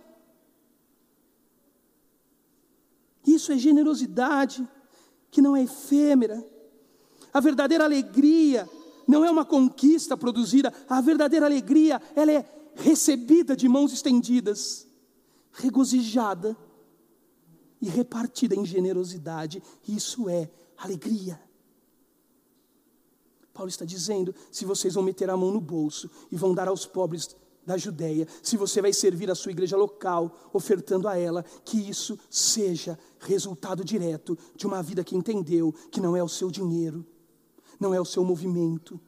Isso 3.24 3.52
é 3.52 3.56
generosidade 3.56 4.68
que 5.34 5.42
não 5.42 5.56
é 5.56 5.64
efêmera. 5.64 6.46
A 7.32 7.40
verdadeira 7.40 7.82
alegria 7.82 8.70
não 9.04 9.24
é 9.24 9.30
uma 9.30 9.44
conquista 9.44 10.16
produzida, 10.16 10.72
a 10.88 11.00
verdadeira 11.00 11.44
alegria, 11.44 12.00
ela 12.14 12.30
é 12.30 12.44
recebida 12.76 13.56
de 13.56 13.68
mãos 13.68 13.92
estendidas, 13.92 14.86
regozijada 15.50 16.56
e 17.80 17.88
repartida 17.88 18.54
em 18.54 18.64
generosidade. 18.64 19.60
Isso 19.88 20.28
é 20.28 20.48
alegria. 20.78 21.42
Paulo 23.52 23.68
está 23.68 23.84
dizendo: 23.84 24.32
se 24.52 24.64
vocês 24.64 24.94
vão 24.94 25.02
meter 25.02 25.28
a 25.30 25.36
mão 25.36 25.50
no 25.50 25.60
bolso 25.60 26.08
e 26.30 26.36
vão 26.36 26.54
dar 26.54 26.68
aos 26.68 26.86
pobres 26.86 27.34
da 27.66 27.76
Judéia, 27.76 28.26
se 28.42 28.56
você 28.56 28.82
vai 28.82 28.92
servir 28.92 29.30
a 29.30 29.34
sua 29.34 29.52
igreja 29.52 29.76
local, 29.76 30.50
ofertando 30.52 31.08
a 31.08 31.16
ela, 31.16 31.44
que 31.64 31.78
isso 31.78 32.18
seja 32.28 32.98
resultado 33.20 33.84
direto 33.84 34.36
de 34.54 34.66
uma 34.66 34.82
vida 34.82 35.04
que 35.04 35.16
entendeu 35.16 35.74
que 35.90 36.00
não 36.00 36.16
é 36.16 36.22
o 36.22 36.28
seu 36.28 36.50
dinheiro, 36.50 37.04
não 37.80 37.94
é 37.94 38.00
o 38.00 38.04
seu 38.04 38.24
movimento, 38.24 39.00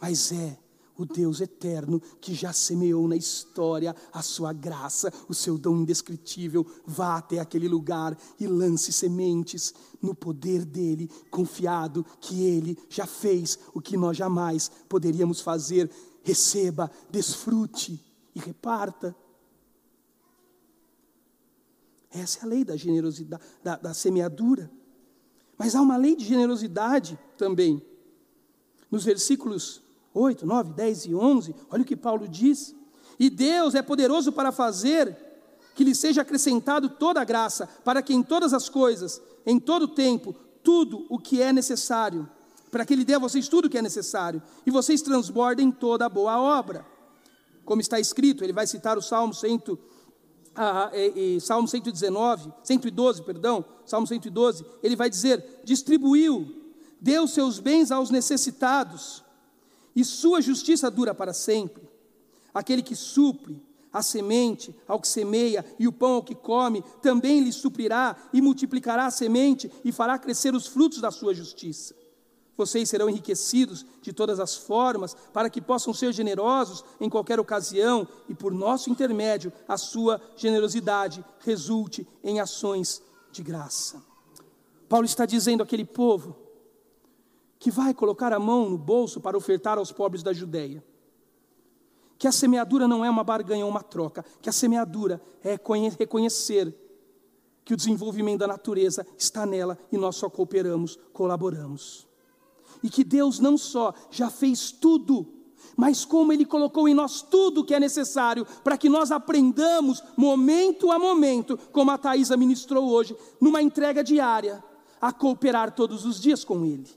mas 0.00 0.32
é 0.32 0.58
o 0.96 1.06
Deus 1.06 1.40
eterno 1.40 2.00
que 2.20 2.34
já 2.34 2.52
semeou 2.52 3.08
na 3.08 3.16
história 3.16 3.94
a 4.12 4.22
sua 4.22 4.52
graça, 4.52 5.12
o 5.28 5.34
seu 5.34 5.58
dom 5.58 5.78
indescritível. 5.78 6.66
Vá 6.86 7.16
até 7.16 7.38
aquele 7.38 7.66
lugar 7.66 8.16
e 8.38 8.46
lance 8.46 8.92
sementes 8.92 9.74
no 10.00 10.14
poder 10.14 10.64
dele, 10.64 11.10
confiado 11.30 12.04
que 12.20 12.44
ele 12.44 12.78
já 12.88 13.06
fez 13.06 13.58
o 13.74 13.80
que 13.80 13.96
nós 13.96 14.16
jamais 14.16 14.70
poderíamos 14.88 15.40
fazer 15.40 15.90
receba, 16.22 16.90
desfrute 17.10 18.02
e 18.34 18.40
reparta. 18.40 19.14
Essa 22.10 22.40
é 22.40 22.42
a 22.44 22.46
lei 22.46 22.64
da 22.64 22.76
generosidade, 22.76 23.42
da, 23.62 23.76
da 23.76 23.94
semeadura. 23.94 24.70
Mas 25.56 25.74
há 25.74 25.80
uma 25.80 25.96
lei 25.96 26.14
de 26.14 26.24
generosidade 26.24 27.18
também. 27.36 27.82
Nos 28.90 29.04
versículos 29.04 29.82
8, 30.12 30.46
9, 30.46 30.72
10 30.74 31.06
e 31.06 31.14
11, 31.14 31.54
olha 31.70 31.82
o 31.82 31.86
que 31.86 31.96
Paulo 31.96 32.28
diz. 32.28 32.74
E 33.18 33.30
Deus 33.30 33.74
é 33.74 33.82
poderoso 33.82 34.32
para 34.32 34.52
fazer 34.52 35.16
que 35.74 35.84
lhe 35.84 35.94
seja 35.94 36.20
acrescentado 36.20 36.90
toda 36.90 37.20
a 37.20 37.24
graça, 37.24 37.66
para 37.84 38.02
que 38.02 38.12
em 38.12 38.22
todas 38.22 38.52
as 38.52 38.68
coisas, 38.68 39.22
em 39.46 39.58
todo 39.58 39.88
tempo, 39.88 40.34
tudo 40.62 41.06
o 41.08 41.18
que 41.18 41.40
é 41.40 41.52
necessário, 41.52 42.28
para 42.72 42.86
que 42.86 42.94
Ele 42.94 43.04
dê 43.04 43.14
a 43.14 43.18
vocês 43.18 43.48
tudo 43.48 43.66
o 43.66 43.70
que 43.70 43.76
é 43.76 43.82
necessário, 43.82 44.42
e 44.64 44.70
vocês 44.70 45.02
transbordem 45.02 45.70
toda 45.70 46.06
a 46.06 46.08
boa 46.08 46.40
obra. 46.40 46.86
Como 47.66 47.82
está 47.82 48.00
escrito, 48.00 48.42
ele 48.42 48.52
vai 48.52 48.66
citar 48.66 48.96
o 48.96 49.02
Salmo 49.02 49.34
100, 49.34 49.78
ah, 50.56 50.90
e, 50.94 51.36
e, 51.36 51.40
Salmo 51.40 51.68
119, 51.68 52.50
112, 52.64 53.22
perdão, 53.22 53.62
Salmo 53.84 54.06
112, 54.06 54.64
ele 54.82 54.96
vai 54.96 55.10
dizer: 55.10 55.60
distribuiu, 55.62 56.72
deu 56.98 57.28
seus 57.28 57.60
bens 57.60 57.92
aos 57.92 58.10
necessitados, 58.10 59.22
e 59.94 60.02
sua 60.02 60.40
justiça 60.40 60.90
dura 60.90 61.14
para 61.14 61.34
sempre. 61.34 61.86
Aquele 62.54 62.82
que 62.82 62.96
supre 62.96 63.62
a 63.92 64.00
semente 64.00 64.74
ao 64.88 64.98
que 64.98 65.06
semeia 65.06 65.62
e 65.78 65.86
o 65.86 65.92
pão 65.92 66.14
ao 66.14 66.22
que 66.22 66.34
come, 66.34 66.82
também 67.02 67.40
lhe 67.40 67.52
suprirá 67.52 68.16
e 68.32 68.40
multiplicará 68.40 69.04
a 69.04 69.10
semente 69.10 69.70
e 69.84 69.92
fará 69.92 70.18
crescer 70.18 70.54
os 70.54 70.66
frutos 70.66 71.02
da 71.02 71.10
sua 71.10 71.34
justiça. 71.34 72.01
Vocês 72.56 72.88
serão 72.88 73.08
enriquecidos 73.08 73.84
de 74.02 74.12
todas 74.12 74.38
as 74.38 74.56
formas, 74.56 75.16
para 75.32 75.48
que 75.48 75.60
possam 75.60 75.94
ser 75.94 76.12
generosos 76.12 76.84
em 77.00 77.08
qualquer 77.08 77.40
ocasião 77.40 78.06
e, 78.28 78.34
por 78.34 78.52
nosso 78.52 78.90
intermédio, 78.90 79.52
a 79.66 79.76
sua 79.76 80.20
generosidade 80.36 81.24
resulte 81.40 82.06
em 82.22 82.40
ações 82.40 83.02
de 83.30 83.42
graça. 83.42 84.02
Paulo 84.88 85.06
está 85.06 85.24
dizendo 85.24 85.62
àquele 85.62 85.84
povo 85.84 86.36
que 87.58 87.70
vai 87.70 87.94
colocar 87.94 88.32
a 88.32 88.38
mão 88.38 88.68
no 88.68 88.76
bolso 88.76 89.20
para 89.20 89.36
ofertar 89.36 89.78
aos 89.78 89.90
pobres 89.90 90.22
da 90.22 90.32
Judéia, 90.32 90.84
que 92.18 92.28
a 92.28 92.32
semeadura 92.32 92.86
não 92.86 93.04
é 93.04 93.08
uma 93.08 93.24
barganha 93.24 93.64
ou 93.64 93.70
uma 93.70 93.82
troca, 93.82 94.24
que 94.42 94.48
a 94.50 94.52
semeadura 94.52 95.22
é 95.42 95.58
reconhecer 95.98 96.74
que 97.64 97.72
o 97.72 97.76
desenvolvimento 97.76 98.40
da 98.40 98.46
natureza 98.46 99.06
está 99.16 99.46
nela 99.46 99.78
e 99.90 99.96
nós 99.96 100.16
só 100.16 100.28
cooperamos, 100.28 100.98
colaboramos 101.12 102.11
e 102.82 102.90
que 102.90 103.04
Deus 103.04 103.38
não 103.38 103.56
só 103.56 103.94
já 104.10 104.30
fez 104.30 104.70
tudo, 104.72 105.26
mas 105.76 106.04
como 106.04 106.32
Ele 106.32 106.44
colocou 106.44 106.88
em 106.88 106.94
nós 106.94 107.22
tudo 107.22 107.64
que 107.64 107.74
é 107.74 107.80
necessário 107.80 108.46
para 108.62 108.76
que 108.76 108.88
nós 108.88 109.10
aprendamos, 109.10 110.02
momento 110.16 110.90
a 110.90 110.98
momento, 110.98 111.58
como 111.70 111.90
a 111.90 111.98
Thaisa 111.98 112.36
ministrou 112.36 112.88
hoje, 112.90 113.16
numa 113.40 113.62
entrega 113.62 114.02
diária, 114.02 114.62
a 115.00 115.12
cooperar 115.12 115.74
todos 115.74 116.04
os 116.04 116.20
dias 116.20 116.44
com 116.44 116.64
Ele. 116.64 116.88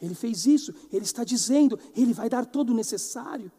Ele 0.00 0.14
fez 0.14 0.46
isso, 0.46 0.74
Ele 0.92 1.04
está 1.04 1.22
dizendo, 1.22 1.78
Ele 1.96 2.12
vai 2.12 2.28
dar 2.28 2.44
todo 2.44 2.70
o 2.70 2.74
necessário, 2.74 3.52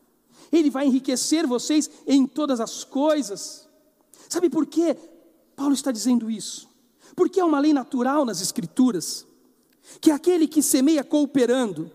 Ele 0.52 0.70
vai 0.70 0.86
enriquecer 0.86 1.48
vocês 1.48 1.90
em 2.06 2.28
todas 2.28 2.60
as 2.60 2.84
coisas. 2.84 3.68
Sabe 4.28 4.50
por 4.50 4.66
quê? 4.66 4.98
Paulo 5.56 5.74
está 5.74 5.92
dizendo 5.92 6.30
isso? 6.30 6.70
Porque 7.16 7.40
é 7.40 7.46
uma 7.46 7.60
lei 7.60 7.72
natural 7.72 8.26
nas 8.26 8.42
Escrituras 8.42 9.26
que 10.00 10.12
aquele 10.12 10.48
que 10.48 10.62
semeia 10.62 11.04
cooperando, 11.04 11.92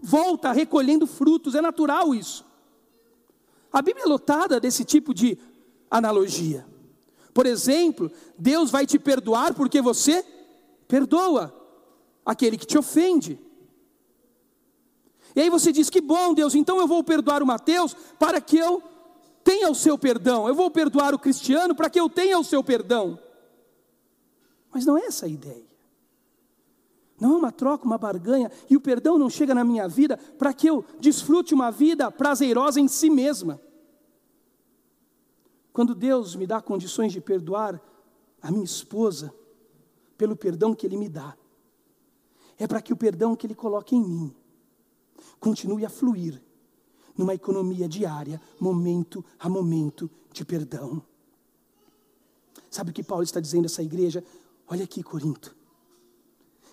volta 0.00 0.52
recolhendo 0.52 1.06
frutos, 1.06 1.54
é 1.54 1.60
natural 1.60 2.14
isso. 2.14 2.44
A 3.72 3.82
Bíblia 3.82 4.04
é 4.04 4.08
lotada 4.08 4.58
desse 4.58 4.84
tipo 4.84 5.12
de 5.12 5.38
analogia. 5.90 6.66
Por 7.34 7.46
exemplo, 7.46 8.10
Deus 8.38 8.70
vai 8.70 8.86
te 8.86 8.98
perdoar 8.98 9.54
porque 9.54 9.82
você 9.82 10.24
perdoa 10.88 11.54
aquele 12.24 12.56
que 12.56 12.66
te 12.66 12.78
ofende. 12.78 13.38
E 15.34 15.40
aí 15.42 15.50
você 15.50 15.70
diz: 15.70 15.90
Que 15.90 16.00
bom, 16.00 16.32
Deus, 16.32 16.54
então 16.54 16.78
eu 16.78 16.86
vou 16.86 17.04
perdoar 17.04 17.42
o 17.42 17.46
Mateus 17.46 17.94
para 18.18 18.40
que 18.40 18.56
eu 18.56 18.82
tenha 19.44 19.70
o 19.70 19.74
seu 19.74 19.98
perdão. 19.98 20.48
Eu 20.48 20.54
vou 20.54 20.70
perdoar 20.70 21.14
o 21.14 21.18
cristiano 21.18 21.74
para 21.74 21.90
que 21.90 22.00
eu 22.00 22.08
tenha 22.08 22.38
o 22.38 22.44
seu 22.44 22.64
perdão. 22.64 23.18
Mas 24.72 24.86
não 24.86 24.96
é 24.96 25.06
essa 25.06 25.26
a 25.26 25.28
ideia. 25.28 25.64
Não 27.18 27.34
é 27.34 27.36
uma 27.36 27.52
troca, 27.52 27.84
uma 27.84 27.96
barganha, 27.96 28.50
e 28.68 28.76
o 28.76 28.80
perdão 28.80 29.18
não 29.18 29.30
chega 29.30 29.54
na 29.54 29.64
minha 29.64 29.88
vida 29.88 30.16
para 30.16 30.52
que 30.52 30.68
eu 30.68 30.84
desfrute 31.00 31.54
uma 31.54 31.70
vida 31.70 32.10
prazerosa 32.10 32.78
em 32.78 32.88
si 32.88 33.08
mesma. 33.08 33.60
Quando 35.72 35.94
Deus 35.94 36.36
me 36.36 36.46
dá 36.46 36.60
condições 36.60 37.12
de 37.12 37.20
perdoar 37.20 37.80
a 38.42 38.50
minha 38.50 38.64
esposa, 38.64 39.32
pelo 40.16 40.36
perdão 40.36 40.74
que 40.74 40.86
Ele 40.86 40.96
me 40.96 41.08
dá, 41.08 41.36
é 42.58 42.66
para 42.66 42.80
que 42.80 42.92
o 42.92 42.96
perdão 42.96 43.34
que 43.34 43.46
Ele 43.46 43.54
coloca 43.54 43.94
em 43.94 44.02
mim 44.02 44.34
continue 45.38 45.84
a 45.84 45.90
fluir 45.90 46.42
numa 47.16 47.34
economia 47.34 47.88
diária, 47.88 48.40
momento 48.60 49.24
a 49.38 49.48
momento 49.48 50.10
de 50.32 50.44
perdão. 50.44 51.02
Sabe 52.70 52.90
o 52.90 52.92
que 52.92 53.02
Paulo 53.02 53.24
está 53.24 53.40
dizendo 53.40 53.64
a 53.64 53.66
essa 53.66 53.82
igreja? 53.82 54.22
Olha 54.68 54.84
aqui, 54.84 55.02
Corinto. 55.02 55.56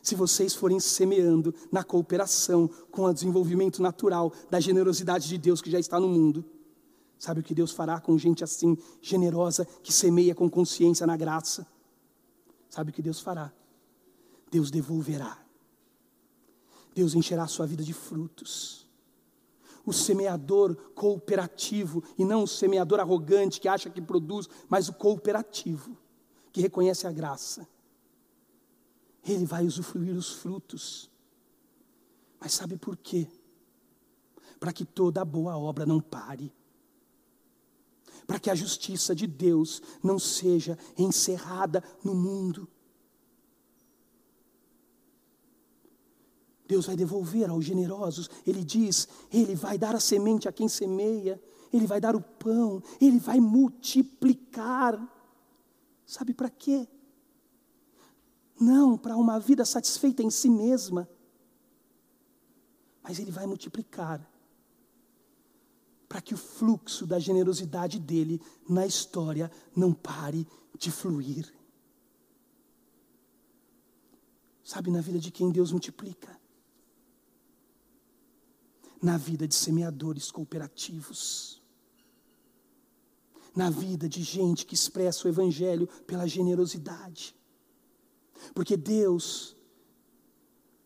Se 0.04 0.16
vocês 0.16 0.54
forem 0.54 0.82
semeando 0.82 1.56
na 1.72 1.82
cooperação 1.82 2.70
com 2.92 3.04
o 3.06 3.14
desenvolvimento 3.14 3.82
natural 3.82 4.34
da 4.50 4.60
generosidade 4.60 5.30
de 5.30 5.38
Deus 5.38 5.62
que 5.62 5.72
já 5.72 5.80
está 5.80 5.98
no 5.98 6.10
mundo, 6.10 6.44
sabe 7.18 7.40
o 7.40 7.44
que 7.44 7.56
Deus 7.56 7.72
fará 7.72 8.02
com 8.02 8.18
gente 8.18 8.44
assim, 8.44 8.78
generosa, 9.02 9.66
que 9.82 9.94
semeia 9.94 10.36
com 10.36 10.50
consciência 10.50 11.08
na 11.08 11.16
graça? 11.16 11.66
Sabe 12.70 12.92
o 12.92 12.94
que 12.94 13.02
Deus 13.02 13.22
fará? 13.22 13.54
Deus 14.52 14.70
devolverá. 14.70 15.42
Deus 16.94 17.16
encherá 17.16 17.44
a 17.44 17.48
sua 17.48 17.66
vida 17.66 17.82
de 17.82 17.94
frutos. 17.94 18.86
O 19.86 19.94
semeador 19.94 20.76
cooperativo, 20.94 22.04
e 22.18 22.26
não 22.26 22.44
o 22.44 22.48
semeador 22.48 23.00
arrogante 23.00 23.62
que 23.62 23.70
acha 23.70 23.90
que 23.90 24.02
produz, 24.02 24.50
mas 24.68 24.90
o 24.90 24.94
cooperativo, 24.94 25.98
que 26.52 26.60
reconhece 26.60 27.08
a 27.08 27.12
graça 27.12 27.66
ele 29.26 29.46
vai 29.46 29.66
usufruir 29.66 30.16
os 30.16 30.32
frutos. 30.32 31.10
Mas 32.40 32.54
sabe 32.54 32.78
por 32.78 32.98
quê? 32.98 33.28
Para 34.60 34.74
que 34.74 34.86
toda 34.86 35.24
boa 35.24 35.58
obra 35.58 35.86
não 35.86 36.02
pare. 36.02 36.54
Para 38.28 38.40
que 38.40 38.50
a 38.50 38.56
justiça 38.56 39.16
de 39.16 39.28
Deus 39.28 39.82
não 40.04 40.20
seja 40.20 40.78
encerrada 40.98 41.84
no 42.04 42.14
mundo. 42.14 42.68
Deus 46.66 46.86
vai 46.86 46.96
devolver 46.96 47.50
aos 47.50 47.66
generosos, 47.66 48.30
Ele 48.48 48.64
diz: 48.64 49.08
Ele 49.32 49.54
vai 49.54 49.78
dar 49.78 49.96
a 49.96 50.00
semente 50.00 50.48
a 50.48 50.52
quem 50.52 50.68
semeia, 50.68 51.42
Ele 51.72 51.86
vai 51.86 52.00
dar 52.00 52.16
o 52.16 52.22
pão, 52.22 52.82
Ele 53.00 53.20
vai 53.20 53.40
multiplicar. 53.40 54.98
Sabe 56.06 56.34
para 56.34 56.50
quê? 56.50 56.88
Não 58.60 58.98
para 58.98 59.18
uma 59.18 59.40
vida 59.40 59.66
satisfeita 59.66 60.24
em 60.24 60.30
si 60.30 60.50
mesma, 60.50 61.10
mas 63.02 63.20
Ele 63.20 63.32
vai 63.32 63.46
multiplicar 63.46 64.26
para 66.08 66.22
que 66.22 66.36
o 66.36 66.38
fluxo 66.38 67.08
da 67.08 67.18
generosidade 67.18 68.00
dele 68.00 68.40
na 68.70 68.86
história 68.86 69.52
não 69.76 69.92
pare 69.92 70.48
de 70.78 70.92
fluir. 70.92 71.52
Sabe, 74.64 74.92
na 74.92 75.02
vida 75.02 75.18
de 75.18 75.32
quem 75.32 75.52
Deus 75.52 75.72
multiplica? 75.72 76.40
Na 79.02 79.18
vida 79.18 79.48
de 79.48 79.56
semeadores 79.56 80.30
cooperativos. 80.30 81.62
Na 83.56 83.72
vida 83.72 84.08
de 84.08 84.22
gente 84.22 84.68
que 84.68 84.76
expressa 84.76 85.28
o 85.28 85.32
Evangelho 85.32 85.88
pela 86.06 86.28
generosidade. 86.28 87.36
Porque 88.54 88.76
Deus 88.76 89.56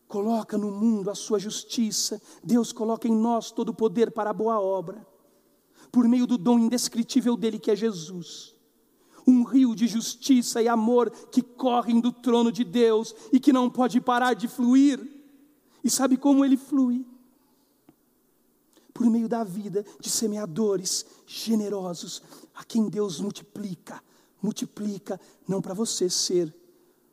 coloca 0.08 0.56
no 0.56 0.70
mundo 0.70 1.10
a 1.10 1.14
sua 1.14 1.38
justiça, 1.38 2.20
Deus 2.42 2.72
coloca 2.72 3.06
em 3.06 3.14
nós 3.14 3.50
todo 3.50 3.68
o 3.68 3.74
poder 3.74 4.10
para 4.10 4.30
a 4.30 4.32
boa 4.32 4.58
obra, 4.58 5.06
por 5.92 6.08
meio 6.08 6.26
do 6.26 6.38
dom 6.38 6.58
indescritível 6.58 7.36
dele 7.36 7.58
que 7.58 7.70
é 7.70 7.76
Jesus. 7.76 8.56
Um 9.26 9.42
rio 9.42 9.74
de 9.74 9.86
justiça 9.86 10.62
e 10.62 10.68
amor 10.68 11.10
que 11.10 11.42
correm 11.42 12.00
do 12.00 12.10
trono 12.10 12.50
de 12.50 12.64
Deus 12.64 13.14
e 13.30 13.38
que 13.38 13.52
não 13.52 13.68
pode 13.68 14.00
parar 14.00 14.32
de 14.32 14.48
fluir. 14.48 14.98
E 15.84 15.90
sabe 15.90 16.16
como 16.16 16.44
ele 16.44 16.56
flui? 16.56 17.06
Por 18.94 19.08
meio 19.10 19.28
da 19.28 19.44
vida 19.44 19.84
de 20.00 20.08
semeadores 20.08 21.04
generosos, 21.26 22.22
a 22.54 22.64
quem 22.64 22.88
Deus 22.88 23.20
multiplica, 23.20 24.02
multiplica, 24.42 25.20
não 25.46 25.60
para 25.60 25.74
você 25.74 26.08
ser 26.08 26.54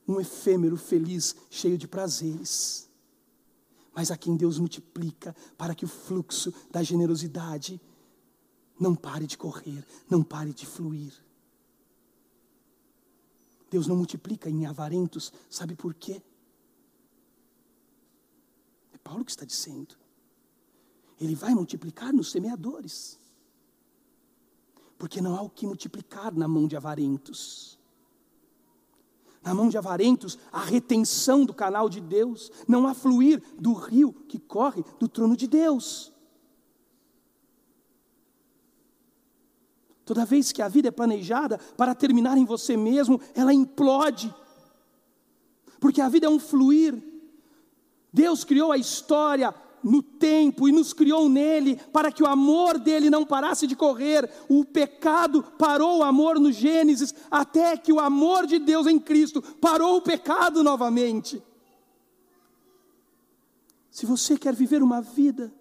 um 0.07 0.19
efêmero 0.19 0.77
feliz, 0.77 1.35
cheio 1.49 1.77
de 1.77 1.87
prazeres, 1.87 2.89
mas 3.93 4.11
a 4.11 4.17
quem 4.17 4.35
Deus 4.35 4.59
multiplica 4.59 5.35
para 5.57 5.73
que 5.73 5.85
o 5.85 5.87
fluxo 5.87 6.53
da 6.69 6.83
generosidade 6.83 7.81
não 8.79 8.93
pare 8.93 9.25
de 9.25 9.37
correr, 9.37 9.85
não 10.09 10.21
pare 10.21 10.53
de 10.53 10.65
fluir. 10.65 11.13
Deus 13.69 13.87
não 13.87 13.95
multiplica 13.95 14.49
em 14.49 14.65
avarentos, 14.65 15.33
sabe 15.49 15.75
por 15.75 15.93
quê? 15.93 16.21
É 18.93 18.97
Paulo 18.97 19.25
que 19.25 19.31
está 19.31 19.45
dizendo. 19.45 19.95
Ele 21.19 21.35
vai 21.35 21.53
multiplicar 21.53 22.13
nos 22.13 22.31
semeadores. 22.31 23.17
Porque 24.97 25.21
não 25.21 25.35
há 25.35 25.41
o 25.41 25.49
que 25.49 25.65
multiplicar 25.65 26.33
na 26.33 26.47
mão 26.47 26.67
de 26.67 26.75
avarentos 26.75 27.79
na 29.45 29.53
mão 29.53 29.69
de 29.69 29.77
avarentos, 29.77 30.39
a 30.51 30.59
retenção 30.59 31.45
do 31.45 31.53
canal 31.53 31.87
de 31.87 32.01
Deus, 32.01 32.51
não 32.67 32.87
há 32.87 32.95
fluir 32.95 33.41
do 33.59 33.73
rio 33.73 34.11
que 34.27 34.39
corre 34.39 34.83
do 34.99 35.07
trono 35.07 35.37
de 35.37 35.45
Deus. 35.47 36.11
Toda 40.03 40.25
vez 40.25 40.51
que 40.51 40.63
a 40.63 40.67
vida 40.67 40.87
é 40.87 40.91
planejada 40.91 41.59
para 41.77 41.93
terminar 41.93 42.37
em 42.37 42.45
você 42.45 42.75
mesmo, 42.75 43.21
ela 43.35 43.53
implode. 43.53 44.33
Porque 45.79 46.01
a 46.01 46.09
vida 46.09 46.25
é 46.25 46.29
um 46.29 46.39
fluir. 46.39 47.01
Deus 48.11 48.43
criou 48.43 48.71
a 48.71 48.77
história 48.77 49.53
no 49.85 50.01
tempo 50.01 50.67
e 50.67 50.71
nos 50.71 50.93
criou 50.93 51.29
nele 51.29 51.75
para 51.93 52.11
que 52.11 52.23
o 52.23 52.25
amor 52.25 52.79
dele 52.79 53.07
não 53.07 53.23
parasse 53.23 53.67
de 53.67 53.75
correr. 53.75 54.27
O 54.49 54.65
pecado 54.65 55.43
parou 55.59 55.99
o 55.99 56.03
amor 56.03 56.39
no 56.39 56.51
Gênesis, 56.51 57.13
até 57.29 57.77
que 57.77 57.93
o 57.93 57.99
amor 57.99 58.47
de 58.47 58.57
Deus 58.57 58.87
em 58.87 58.99
Cristo 58.99 59.43
parou 59.61 59.97
o 59.97 60.01
pecado 60.01 60.63
novamente. 60.63 61.41
Se 63.91 64.07
você 64.07 64.37
quer 64.37 64.55
viver 64.55 64.81
uma 64.81 65.01
vida 65.01 65.53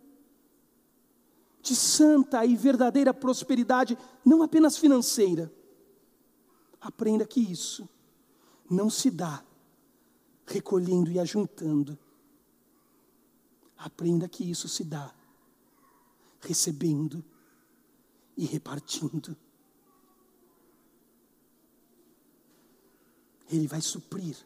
de 1.60 1.76
santa 1.76 2.46
e 2.46 2.56
verdadeira 2.56 3.12
prosperidade, 3.12 3.96
não 4.24 4.42
apenas 4.42 4.78
financeira, 4.78 5.52
aprenda 6.80 7.26
que 7.26 7.40
isso 7.40 7.86
não 8.70 8.88
se 8.88 9.10
dá 9.10 9.44
recolhendo 10.46 11.10
e 11.10 11.18
ajuntando, 11.18 11.98
Aprenda 13.84 14.26
que 14.26 14.50
isso 14.50 14.66
se 14.66 14.82
dá 14.82 15.14
recebendo 16.40 17.22
e 18.34 18.46
repartindo. 18.46 19.36
Ele 23.46 23.66
vai 23.66 23.82
suprir, 23.82 24.38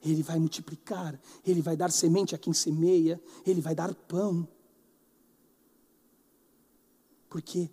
ele 0.00 0.22
vai 0.22 0.38
multiplicar, 0.38 1.20
ele 1.44 1.60
vai 1.60 1.76
dar 1.76 1.90
semente 1.90 2.36
a 2.36 2.38
quem 2.38 2.52
semeia, 2.52 3.20
ele 3.44 3.60
vai 3.60 3.74
dar 3.74 3.92
pão. 3.92 4.46
Porque 7.28 7.68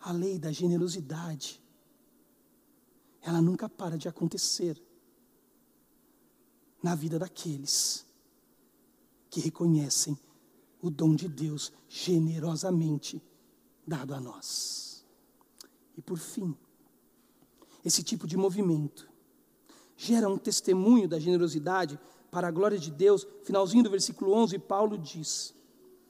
a 0.00 0.10
lei 0.10 0.38
da 0.38 0.50
generosidade, 0.50 1.62
ela 3.20 3.42
nunca 3.42 3.68
para 3.68 3.98
de 3.98 4.08
acontecer 4.08 4.82
na 6.82 6.94
vida 6.94 7.18
daqueles 7.18 8.06
que 9.28 9.38
reconhecem 9.38 10.18
o 10.86 10.90
dom 10.90 11.14
de 11.14 11.28
Deus 11.28 11.72
generosamente 11.88 13.22
dado 13.86 14.14
a 14.14 14.20
nós. 14.20 15.04
E 15.96 16.02
por 16.02 16.18
fim, 16.18 16.54
esse 17.84 18.02
tipo 18.02 18.26
de 18.26 18.36
movimento 18.36 19.08
gera 19.96 20.28
um 20.28 20.36
testemunho 20.36 21.08
da 21.08 21.18
generosidade 21.18 21.98
para 22.30 22.48
a 22.48 22.50
glória 22.50 22.78
de 22.78 22.90
Deus. 22.90 23.26
Finalzinho 23.42 23.84
do 23.84 23.90
versículo 23.90 24.32
11, 24.32 24.58
Paulo 24.58 24.98
diz 24.98 25.54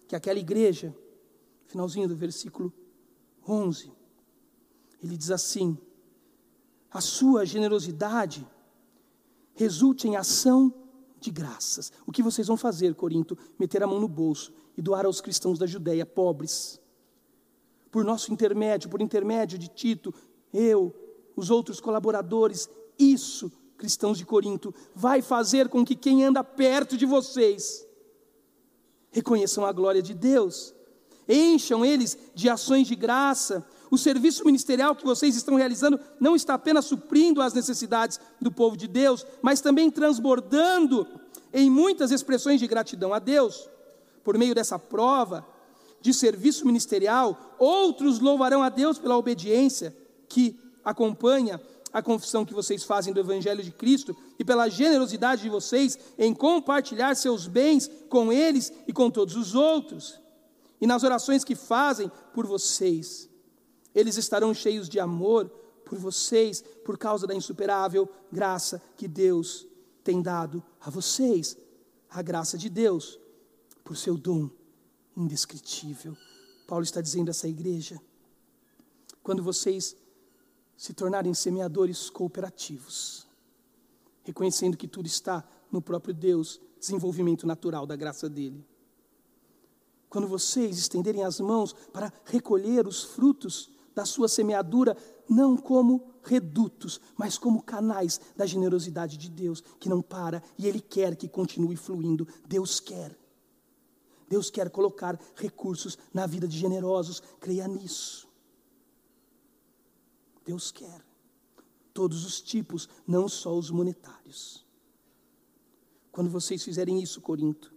que 0.09 0.17
aquela 0.17 0.39
igreja, 0.39 0.97
finalzinho 1.67 2.09
do 2.09 2.17
versículo 2.17 2.73
11, 3.47 3.93
ele 5.03 5.17
diz 5.17 5.31
assim: 5.31 5.79
a 6.91 7.01
sua 7.01 7.45
generosidade 7.45 8.47
resulte 9.55 10.09
em 10.09 10.17
ação 10.17 10.73
de 11.27 11.31
graças. 11.33 11.93
O 12.07 12.13
que 12.13 12.23
vocês 12.23 12.47
vão 12.47 12.57
fazer, 12.57 12.95
Corinto? 12.95 13.37
Meter 13.59 13.83
a 13.83 13.87
mão 13.87 14.01
no 14.01 14.09
bolso 14.09 14.53
e 14.77 14.83
doar 14.83 15.05
aos 15.05 15.21
cristãos 15.21 15.59
da 15.59 15.67
Judéia, 15.67 16.07
pobres. 16.07 16.81
Por 17.91 18.05
nosso 18.05 18.33
intermédio, 18.33 18.89
por 18.89 19.03
intermédio 19.03 19.59
de 19.59 19.69
Tito, 19.69 20.15
eu, 20.53 20.95
os 21.35 21.51
outros 21.51 21.81
colaboradores, 21.81 22.71
isso, 22.99 23.51
cristãos 23.77 24.19
de 24.19 24.25
Corinto, 24.25 24.73
vai 24.95 25.21
fazer 25.21 25.69
com 25.69 25.85
que 25.85 25.97
quem 25.97 26.25
anda 26.25 26.45
perto 26.45 26.97
de 26.97 27.05
vocês 27.05 27.87
reconheçam 29.11 29.65
a 29.65 29.73
glória 29.73 30.03
de 30.03 30.15
Deus, 30.15 30.75
encham 31.29 31.85
eles 31.85 32.17
de 32.35 32.49
ações 32.49 32.87
de 32.87 32.95
graça. 32.95 33.67
O 33.91 33.97
serviço 33.97 34.45
ministerial 34.45 34.97
que 34.97 35.05
vocês 35.05 35.37
estão 35.37 35.55
realizando 35.55 35.99
não 36.19 36.35
está 36.35 36.55
apenas 36.55 36.85
suprindo 36.85 37.41
as 37.41 37.55
necessidades 37.55 38.19
do 38.41 38.51
povo 38.51 38.77
de 38.77 38.89
Deus, 38.89 39.25
mas 39.41 39.61
também 39.61 39.91
transbordando 39.91 41.07
em 41.53 41.71
muitas 41.71 42.11
expressões 42.11 42.61
de 42.61 42.67
gratidão 42.67 43.15
a 43.15 43.19
Deus. 43.19 43.69
Por 44.25 44.37
meio 44.37 44.55
dessa 44.55 44.79
prova 44.79 45.47
de 46.01 46.13
serviço 46.13 46.67
ministerial, 46.67 47.57
outros 47.59 48.19
louvarão 48.19 48.63
a 48.63 48.69
Deus 48.69 48.99
pela 48.99 49.17
obediência 49.17 49.97
que 50.29 50.59
acompanha 50.85 51.61
a 51.93 52.03
confissão 52.03 52.45
que 52.45 52.53
vocês 52.53 52.85
fazem 52.85 53.13
do 53.13 53.21
Evangelho 53.21 53.63
de 53.63 53.71
Cristo 53.71 54.15
e 54.39 54.45
pela 54.45 54.69
generosidade 54.69 55.43
de 55.43 55.49
vocês 55.49 55.99
em 56.19 56.35
compartilhar 56.35 57.15
seus 57.15 57.47
bens 57.47 57.91
com 58.09 58.33
eles 58.33 58.73
e 58.87 58.93
com 58.93 59.11
todos 59.11 59.35
os 59.35 59.55
outros. 59.55 60.21
E 60.81 60.87
nas 60.87 61.03
orações 61.03 61.43
que 61.43 61.55
fazem 61.55 62.11
por 62.35 62.47
vocês, 62.47 63.26
eles 63.97 64.19
estarão 64.19 64.53
cheios 64.53 64.91
de 64.91 65.01
amor 65.01 65.49
por 65.83 65.99
vocês, 65.99 66.63
por 66.85 66.99
causa 66.99 67.27
da 67.27 67.35
insuperável 67.35 68.07
graça 68.31 68.83
que 68.95 69.09
Deus 69.09 69.67
tem 70.05 70.21
dado 70.21 70.63
a 70.79 70.91
vocês. 70.91 71.57
A 72.11 72.21
graça 72.21 72.59
de 72.59 72.69
Deus, 72.69 73.19
por 73.83 73.97
seu 73.97 74.19
dom 74.19 74.51
indescritível. 75.17 76.15
Paulo 76.67 76.85
está 76.85 77.01
dizendo 77.01 77.29
a 77.29 77.31
essa 77.31 77.49
igreja: 77.49 77.99
quando 79.23 79.43
vocês 79.43 79.97
se 80.77 80.93
tornarem 80.93 81.33
semeadores 81.33 82.11
cooperativos, 82.11 83.27
reconhecendo 84.25 84.77
que 84.77 84.87
tudo 84.87 85.07
está 85.07 85.43
no 85.73 85.81
próprio 85.81 86.13
Deus, 86.13 86.61
desenvolvimento 86.79 87.47
natural 87.47 87.87
da 87.87 87.97
graça 87.97 88.29
dele. 88.29 88.63
Quando 90.11 90.29
vocês 90.29 90.77
estenderem 90.77 91.25
as 91.25 91.41
mãos 91.41 91.73
para 91.93 92.13
recolher 92.27 92.87
os 92.87 93.03
frutos 93.03 93.75
da 93.97 94.05
sua 94.05 94.29
semeadura, 94.29 94.95
não 95.27 95.57
como 95.57 96.13
redutos, 96.23 97.01
mas 97.17 97.39
como 97.39 97.63
canais 97.63 98.21
da 98.37 98.45
generosidade 98.45 99.17
de 99.17 99.31
Deus, 99.31 99.63
que 99.81 99.89
não 99.89 100.03
para 100.03 100.43
e 100.59 100.69
Ele 100.69 100.81
quer 100.81 101.17
que 101.17 101.27
continue 101.27 101.77
fluindo. 101.77 102.29
Deus 102.47 102.79
quer. 102.79 103.19
Deus 104.29 104.51
quer 104.51 104.69
colocar 104.69 105.19
recursos 105.35 105.97
na 106.13 106.27
vida 106.27 106.47
de 106.47 106.59
generosos, 106.59 107.23
creia 107.41 107.67
nisso. 107.67 108.29
Deus 110.45 110.71
quer. 110.71 111.03
Todos 111.95 112.27
os 112.27 112.43
tipos, 112.43 112.87
não 113.07 113.27
só 113.29 113.57
os 113.57 113.71
monetários. 113.71 114.67
Quando 116.13 116.29
vocês 116.29 116.63
fizerem 116.63 117.03
isso, 117.03 117.23
Corinto, 117.23 117.75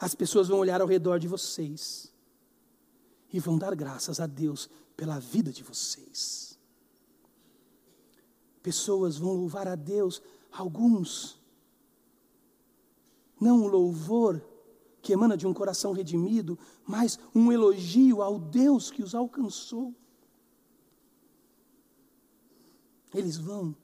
as 0.00 0.16
pessoas 0.16 0.48
vão 0.48 0.58
olhar 0.58 0.80
ao 0.80 0.86
redor 0.88 1.20
de 1.20 1.28
vocês 1.28 2.12
e 3.32 3.38
vão 3.38 3.56
dar 3.56 3.74
graças 3.76 4.18
a 4.18 4.26
Deus 4.26 4.68
pela 4.96 5.18
vida 5.18 5.52
de 5.52 5.62
vocês. 5.62 6.58
Pessoas 8.62 9.16
vão 9.18 9.32
louvar 9.32 9.66
a 9.66 9.74
Deus, 9.74 10.22
alguns, 10.50 11.40
não 13.40 13.64
um 13.64 13.66
louvor 13.66 14.40
que 15.00 15.12
emana 15.12 15.36
de 15.36 15.46
um 15.46 15.52
coração 15.52 15.92
redimido, 15.92 16.56
mas 16.86 17.18
um 17.34 17.50
elogio 17.50 18.22
ao 18.22 18.38
Deus 18.38 18.88
que 18.88 19.02
os 19.02 19.16
alcançou. 19.16 19.92
Eles 23.12 23.36
vão, 23.36 23.76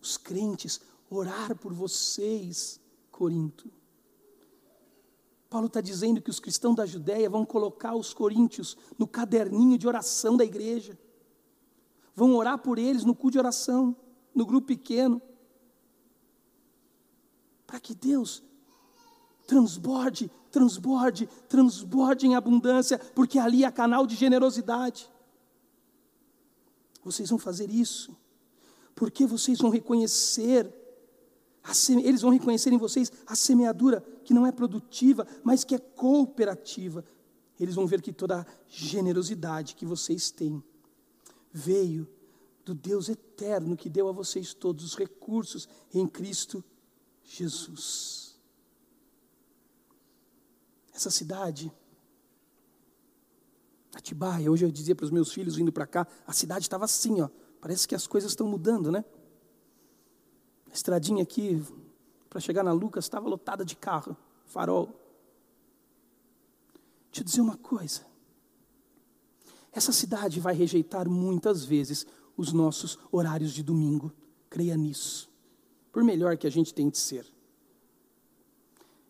os 0.00 0.16
crentes, 0.16 0.80
orar 1.10 1.56
por 1.56 1.72
vocês, 1.72 2.80
Corinto. 3.10 3.70
Paulo 5.56 5.68
está 5.68 5.80
dizendo 5.80 6.20
que 6.20 6.28
os 6.28 6.38
cristãos 6.38 6.76
da 6.76 6.84
Judéia 6.84 7.30
vão 7.30 7.42
colocar 7.42 7.94
os 7.94 8.12
coríntios 8.12 8.76
no 8.98 9.06
caderninho 9.06 9.78
de 9.78 9.88
oração 9.88 10.36
da 10.36 10.44
igreja. 10.44 10.98
Vão 12.14 12.34
orar 12.34 12.58
por 12.58 12.78
eles 12.78 13.04
no 13.04 13.14
cu 13.14 13.30
de 13.30 13.38
oração, 13.38 13.96
no 14.34 14.44
grupo 14.44 14.66
pequeno. 14.66 15.18
Para 17.66 17.80
que 17.80 17.94
Deus 17.94 18.42
transborde, 19.46 20.30
transborde, 20.50 21.26
transborde 21.48 22.26
em 22.26 22.34
abundância, 22.34 22.98
porque 23.14 23.38
ali 23.38 23.64
há 23.64 23.72
canal 23.72 24.06
de 24.06 24.14
generosidade. 24.14 25.10
Vocês 27.02 27.30
vão 27.30 27.38
fazer 27.38 27.70
isso 27.70 28.14
porque 28.94 29.26
vocês 29.26 29.58
vão 29.58 29.70
reconhecer, 29.70 30.70
eles 32.04 32.20
vão 32.20 32.30
reconhecer 32.30 32.72
em 32.72 32.78
vocês 32.78 33.10
a 33.26 33.34
semeadura 33.34 34.00
que 34.24 34.34
não 34.34 34.46
é 34.46 34.52
produtiva, 34.52 35.26
mas 35.42 35.64
que 35.64 35.74
é 35.74 35.78
cooperativa. 35.78 37.04
Eles 37.58 37.74
vão 37.74 37.86
ver 37.86 38.02
que 38.02 38.12
toda 38.12 38.40
a 38.40 38.46
generosidade 38.68 39.74
que 39.74 39.86
vocês 39.86 40.30
têm 40.30 40.62
veio 41.52 42.08
do 42.64 42.74
Deus 42.74 43.08
eterno 43.08 43.76
que 43.76 43.88
deu 43.88 44.08
a 44.08 44.12
vocês 44.12 44.52
todos 44.54 44.84
os 44.84 44.96
recursos 44.96 45.68
em 45.92 46.06
Cristo 46.06 46.62
Jesus. 47.24 48.38
Essa 50.92 51.10
cidade, 51.10 51.72
Atibaia, 53.94 54.50
hoje 54.50 54.64
eu 54.64 54.70
dizia 54.70 54.94
para 54.94 55.04
os 55.04 55.10
meus 55.10 55.32
filhos 55.32 55.56
vindo 55.56 55.72
para 55.72 55.86
cá, 55.86 56.06
a 56.26 56.32
cidade 56.32 56.64
estava 56.64 56.84
assim, 56.84 57.20
ó, 57.20 57.28
Parece 57.66 57.88
que 57.88 57.96
as 57.96 58.06
coisas 58.06 58.30
estão 58.30 58.46
mudando, 58.46 58.92
né? 58.92 59.04
Estradinha 60.76 61.22
aqui, 61.22 61.64
para 62.28 62.38
chegar 62.38 62.62
na 62.62 62.72
Lucas, 62.72 63.06
estava 63.06 63.26
lotada 63.26 63.64
de 63.64 63.74
carro, 63.74 64.14
farol. 64.44 64.90
Eu 67.16 67.24
dizer 67.24 67.40
uma 67.40 67.56
coisa. 67.56 68.02
Essa 69.72 69.90
cidade 69.90 70.38
vai 70.38 70.54
rejeitar 70.54 71.08
muitas 71.08 71.64
vezes 71.64 72.06
os 72.36 72.52
nossos 72.52 72.98
horários 73.10 73.52
de 73.52 73.62
domingo. 73.62 74.12
Creia 74.50 74.76
nisso. 74.76 75.30
Por 75.90 76.04
melhor 76.04 76.36
que 76.36 76.46
a 76.46 76.50
gente 76.50 76.74
tente 76.74 76.98
ser. 76.98 77.26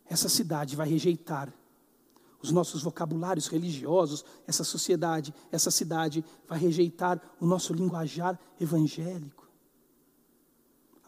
Essa 0.05 0.29
cidade 0.29 0.73
vai 0.73 0.87
rejeitar 0.87 1.53
os 2.41 2.49
nossos 2.49 2.81
vocabulários 2.81 3.47
religiosos, 3.47 4.23
essa 4.47 4.63
sociedade, 4.63 5.33
essa 5.51 5.69
cidade 5.69 6.23
vai 6.47 6.59
rejeitar 6.59 7.21
o 7.41 7.45
nosso 7.45 7.73
linguajar 7.73 8.39
evangélico, 8.57 9.46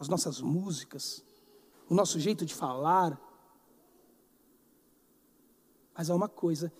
as 0.00 0.08
nossas 0.08 0.40
músicas, 0.40 1.22
o 1.86 1.94
nosso 1.94 2.18
jeito 2.18 2.46
de 2.46 2.54
falar. 2.54 3.20
Mas 5.94 6.08
há 6.08 6.14
uma 6.14 6.28
coisa 6.28 6.72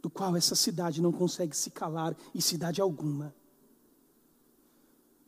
do 0.00 0.08
qual 0.08 0.36
essa 0.36 0.54
cidade 0.54 1.02
não 1.02 1.10
consegue 1.10 1.56
se 1.56 1.70
calar, 1.70 2.16
e 2.32 2.40
cidade 2.40 2.80
alguma. 2.80 3.34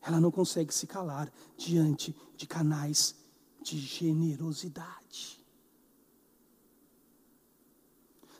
Ela 0.00 0.20
não 0.20 0.30
consegue 0.30 0.72
se 0.72 0.86
calar 0.86 1.32
diante 1.56 2.14
de 2.36 2.46
canais 2.46 3.16
de 3.60 3.76
generosidade. 3.76 5.44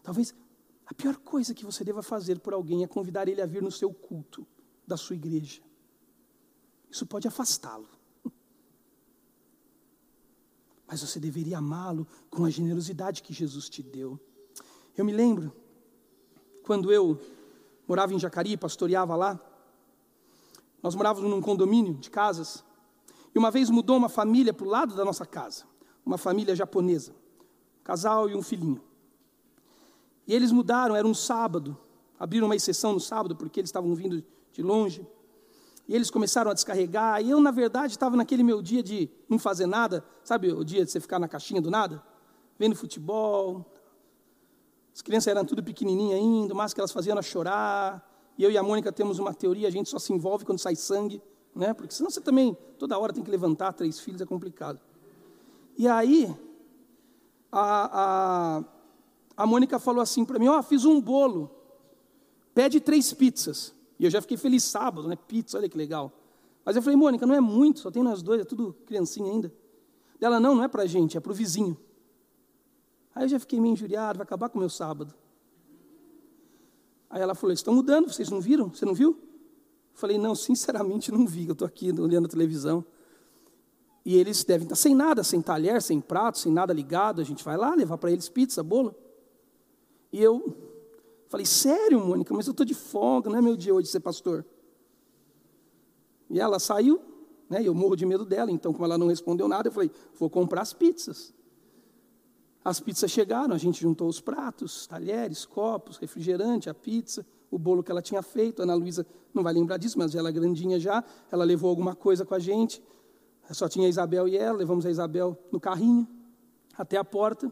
Talvez 0.05 0.33
a 0.87 0.95
pior 0.95 1.17
coisa 1.17 1.53
que 1.53 1.65
você 1.65 1.83
deva 1.83 2.05
fazer 2.05 2.39
por 2.39 2.55
alguém 2.55 2.85
é 2.85 2.87
convidar 2.87 3.27
ele 3.27 3.43
a 3.43 3.47
vir 3.47 3.61
no 3.61 3.73
seu 3.73 3.93
culto 3.93 4.47
da 4.87 4.97
sua 4.97 5.17
igreja. 5.17 5.61
Isso 6.89 7.05
pode 7.05 7.27
afastá-lo. 7.27 7.96
Mas 10.87 11.01
você 11.01 11.19
deveria 11.19 11.59
amá-lo 11.59 12.07
com 12.31 12.45
a 12.45 12.51
generosidade 12.51 13.23
que 13.23 13.33
Jesus 13.33 13.69
te 13.69 13.83
deu. 13.83 14.19
Eu 14.97 15.05
me 15.05 15.13
lembro, 15.13 15.53
quando 16.63 16.93
eu 16.93 17.21
morava 17.87 18.15
em 18.15 18.19
Jacarí, 18.19 18.57
pastoreava 18.57 19.15
lá, 19.15 19.41
nós 20.83 20.95
morávamos 20.95 21.31
num 21.31 21.41
condomínio 21.41 21.95
de 21.95 22.11
casas, 22.11 22.65
e 23.35 23.39
uma 23.39 23.51
vez 23.51 23.69
mudou 23.69 23.97
uma 23.97 24.09
família 24.09 24.55
para 24.55 24.67
o 24.67 24.71
lado 24.71 24.95
da 24.95 25.05
nossa 25.05 25.27
casa, 25.27 25.65
uma 26.05 26.17
família 26.17 26.55
japonesa, 26.55 27.13
um 27.81 27.85
casal 27.85 28.31
e 28.31 28.35
um 28.35 28.43
filhinho. 28.43 28.81
E 30.27 30.35
eles 30.35 30.51
mudaram, 30.51 30.97
era 30.97 31.07
um 31.07 31.15
sábado. 31.15 31.77
Abriram 32.19 32.47
uma 32.47 32.57
exceção 32.57 32.93
no 32.93 33.01
sábado, 33.01 33.37
porque 33.37 33.61
eles 33.61 33.69
estavam 33.69 33.95
vindo 33.95 34.25
de 34.53 34.63
longe. 34.63 35.07
E 35.89 35.95
eles 35.95 36.11
começaram 36.11 36.51
a 36.51 36.55
descarregar. 36.55 37.23
E 37.23 37.31
eu, 37.31 37.41
na 37.41 37.51
verdade, 37.51 37.93
estava 37.93 38.17
naquele 38.17 38.43
meu 38.43 38.61
dia 38.61 38.83
de 38.83 39.09
não 39.29 39.39
fazer 39.39 39.67
nada. 39.67 40.05
Sabe 40.25 40.53
o 40.53 40.65
dia 40.65 40.85
de 40.85 40.91
você 40.91 41.01
ficar 41.01 41.19
na 41.19 41.29
caixinha 41.29 41.61
do 41.61 41.71
nada? 41.71 42.03
Vendo 42.59 42.75
futebol. 42.75 43.65
As 44.95 45.03
crianças 45.03 45.29
eram 45.29 45.45
tudo 45.45 45.63
pequenininhas 45.63 46.19
ainda, 46.19 46.55
mas 46.55 46.73
que 46.73 46.81
elas 46.81 46.91
faziam 46.91 47.13
era 47.13 47.23
chorar. 47.23 48.03
E 48.39 48.43
eu 48.43 48.51
e 48.51 48.59
a 48.59 48.63
Mônica 48.63 48.91
temos 48.91 49.19
uma 49.19 49.33
teoria, 49.33 49.69
a 49.69 49.71
gente 49.71 49.89
só 49.89 49.99
se 49.99 50.13
envolve 50.13 50.45
quando 50.45 50.59
sai 50.59 50.75
sangue, 50.75 51.23
né? 51.55 51.73
Porque 51.73 51.95
senão 51.95 52.11
você 52.11 52.21
também, 52.21 52.57
toda 52.79 52.99
hora 52.99 53.13
tem 53.13 53.23
que 53.23 53.31
levantar 53.31 53.73
três 53.73 54.01
filhos, 54.01 54.21
é 54.21 54.27
complicado. 54.27 54.81
E 55.77 55.87
aí, 55.87 56.35
a, 57.53 58.59
a, 58.59 58.65
a 59.37 59.47
Mônica 59.47 59.79
falou 59.79 60.03
assim 60.03 60.25
para 60.25 60.39
mim: 60.39 60.49
Ó, 60.49 60.59
oh, 60.59 60.63
fiz 60.63 60.85
um 60.85 61.01
bolo, 61.01 61.51
pede 62.55 62.81
três 62.81 63.13
pizzas. 63.13 63.76
E 63.99 64.05
eu 64.05 64.11
já 64.11 64.21
fiquei 64.21 64.37
feliz 64.37 64.65
sábado, 64.65 65.09
né? 65.09 65.17
Pizza, 65.17 65.59
olha 65.59 65.69
que 65.69 65.77
legal. 65.77 66.13
Mas 66.65 66.77
eu 66.77 66.83
falei, 66.83 66.97
Mônica, 66.97 67.25
não 67.25 67.35
é 67.35 67.41
muito, 67.41 67.81
só 67.81 67.91
tem 67.91 68.03
nós 68.03 68.23
dois, 68.23 68.41
é 68.41 68.45
tudo 68.45 68.75
criancinha 68.87 69.31
ainda. 69.31 69.53
Dela, 70.19 70.41
não, 70.41 70.55
não 70.55 70.65
é 70.65 70.69
para 70.69 70.87
gente, 70.87 71.17
é 71.17 71.21
para 71.21 71.33
o 71.33 71.35
vizinho. 71.35 71.77
Aí 73.15 73.25
eu 73.25 73.29
já 73.29 73.39
fiquei 73.39 73.61
meio 73.61 73.73
injuriado, 73.73 74.19
vai 74.19 74.25
acabar 74.25 74.49
com 74.49 74.59
o 74.59 74.61
meu 74.61 74.69
sábado. 74.69 75.15
Aí 77.09 77.23
ela 77.23 77.35
falou, 77.35 77.53
estão 77.53 77.73
mudando, 77.73 78.13
vocês 78.13 78.29
não 78.29 78.41
viram? 78.41 78.69
Você 78.69 78.85
não 78.85 78.95
viu? 78.95 79.11
Eu 79.11 79.99
falei, 79.99 80.19
não, 80.19 80.35
sinceramente 80.35 81.11
não 81.13 81.27
vi, 81.27 81.47
eu 81.47 81.53
estou 81.53 81.67
aqui 81.67 81.91
olhando 81.93 82.27
a 82.27 82.29
televisão. 82.29 82.85
E 84.05 84.17
eles 84.17 84.45
devem 84.45 84.65
estar 84.65 84.77
sem 84.77 84.95
nada, 84.95 85.25
sem 85.25 85.41
talher, 85.41 85.81
sem 85.83 86.01
prato, 86.01 86.39
sem 86.39 86.53
nada 86.53 86.73
ligado. 86.73 87.21
A 87.21 87.25
gente 87.25 87.43
vai 87.43 87.57
lá 87.57 87.75
levar 87.75 87.99
para 87.99 88.11
eles 88.13 88.29
pizza, 88.29 88.63
bolo. 88.63 88.95
E 90.13 90.23
eu 90.23 90.57
falei, 91.29 91.47
sério, 91.47 92.01
Mônica, 92.01 92.33
mas 92.35 92.47
eu 92.47 92.53
estou 92.53 92.65
de 92.65 92.75
folga, 92.75 93.31
não 93.31 93.39
é 93.39 93.43
meu 93.43 93.57
dia 93.57 93.75
hoje 93.75 93.85
de 93.87 93.91
ser 93.91 94.01
pastor. 94.01 94.45
E 96.29 96.41
ela 96.41 96.59
saiu, 96.59 97.01
né, 97.49 97.63
eu 97.63 97.75
morro 97.75 97.97
de 97.97 98.05
medo 98.05 98.25
dela, 98.25 98.51
então, 98.51 98.73
como 98.73 98.85
ela 98.85 98.99
não 98.99 99.07
respondeu 99.09 99.47
nada, 99.49 99.69
eu 99.69 99.73
falei, 99.73 99.91
vou 100.19 100.29
comprar 100.29 100.63
as 100.63 100.73
pizzas. 100.73 101.35
As 102.65 102.81
pizzas 102.81 103.11
chegaram, 103.11 103.55
a 103.55 103.59
gente 103.59 103.81
juntou 103.81 104.09
os 104.09 104.21
pratos, 104.21 104.87
talheres, 104.87 105.45
copos, 105.45 105.99
refrigerante, 105.99 106.69
a 106.69 106.75
pizza, 106.75 107.25
o 107.49 107.59
bolo 107.59 107.83
que 107.83 107.93
ela 107.93 108.03
tinha 108.03 108.23
feito. 108.23 108.61
A 108.61 108.65
Ana 108.65 108.75
Luísa 108.75 109.07
não 109.33 109.43
vai 109.45 109.53
lembrar 109.53 109.77
disso, 109.77 109.97
mas 109.97 110.17
ela 110.17 110.31
é 110.31 110.33
grandinha 110.33 110.81
já, 110.81 111.05
ela 111.31 111.45
levou 111.45 111.71
alguma 111.71 111.95
coisa 111.95 112.25
com 112.25 112.35
a 112.35 112.41
gente. 112.41 112.83
Só 113.53 113.69
tinha 113.69 113.87
a 113.87 113.89
Isabel 113.89 114.27
e 114.27 114.37
ela, 114.37 114.59
levamos 114.59 114.85
a 114.85 114.91
Isabel 114.91 115.39
no 115.53 115.61
carrinho 115.61 116.09
até 116.77 116.97
a 116.97 117.05
porta, 117.05 117.51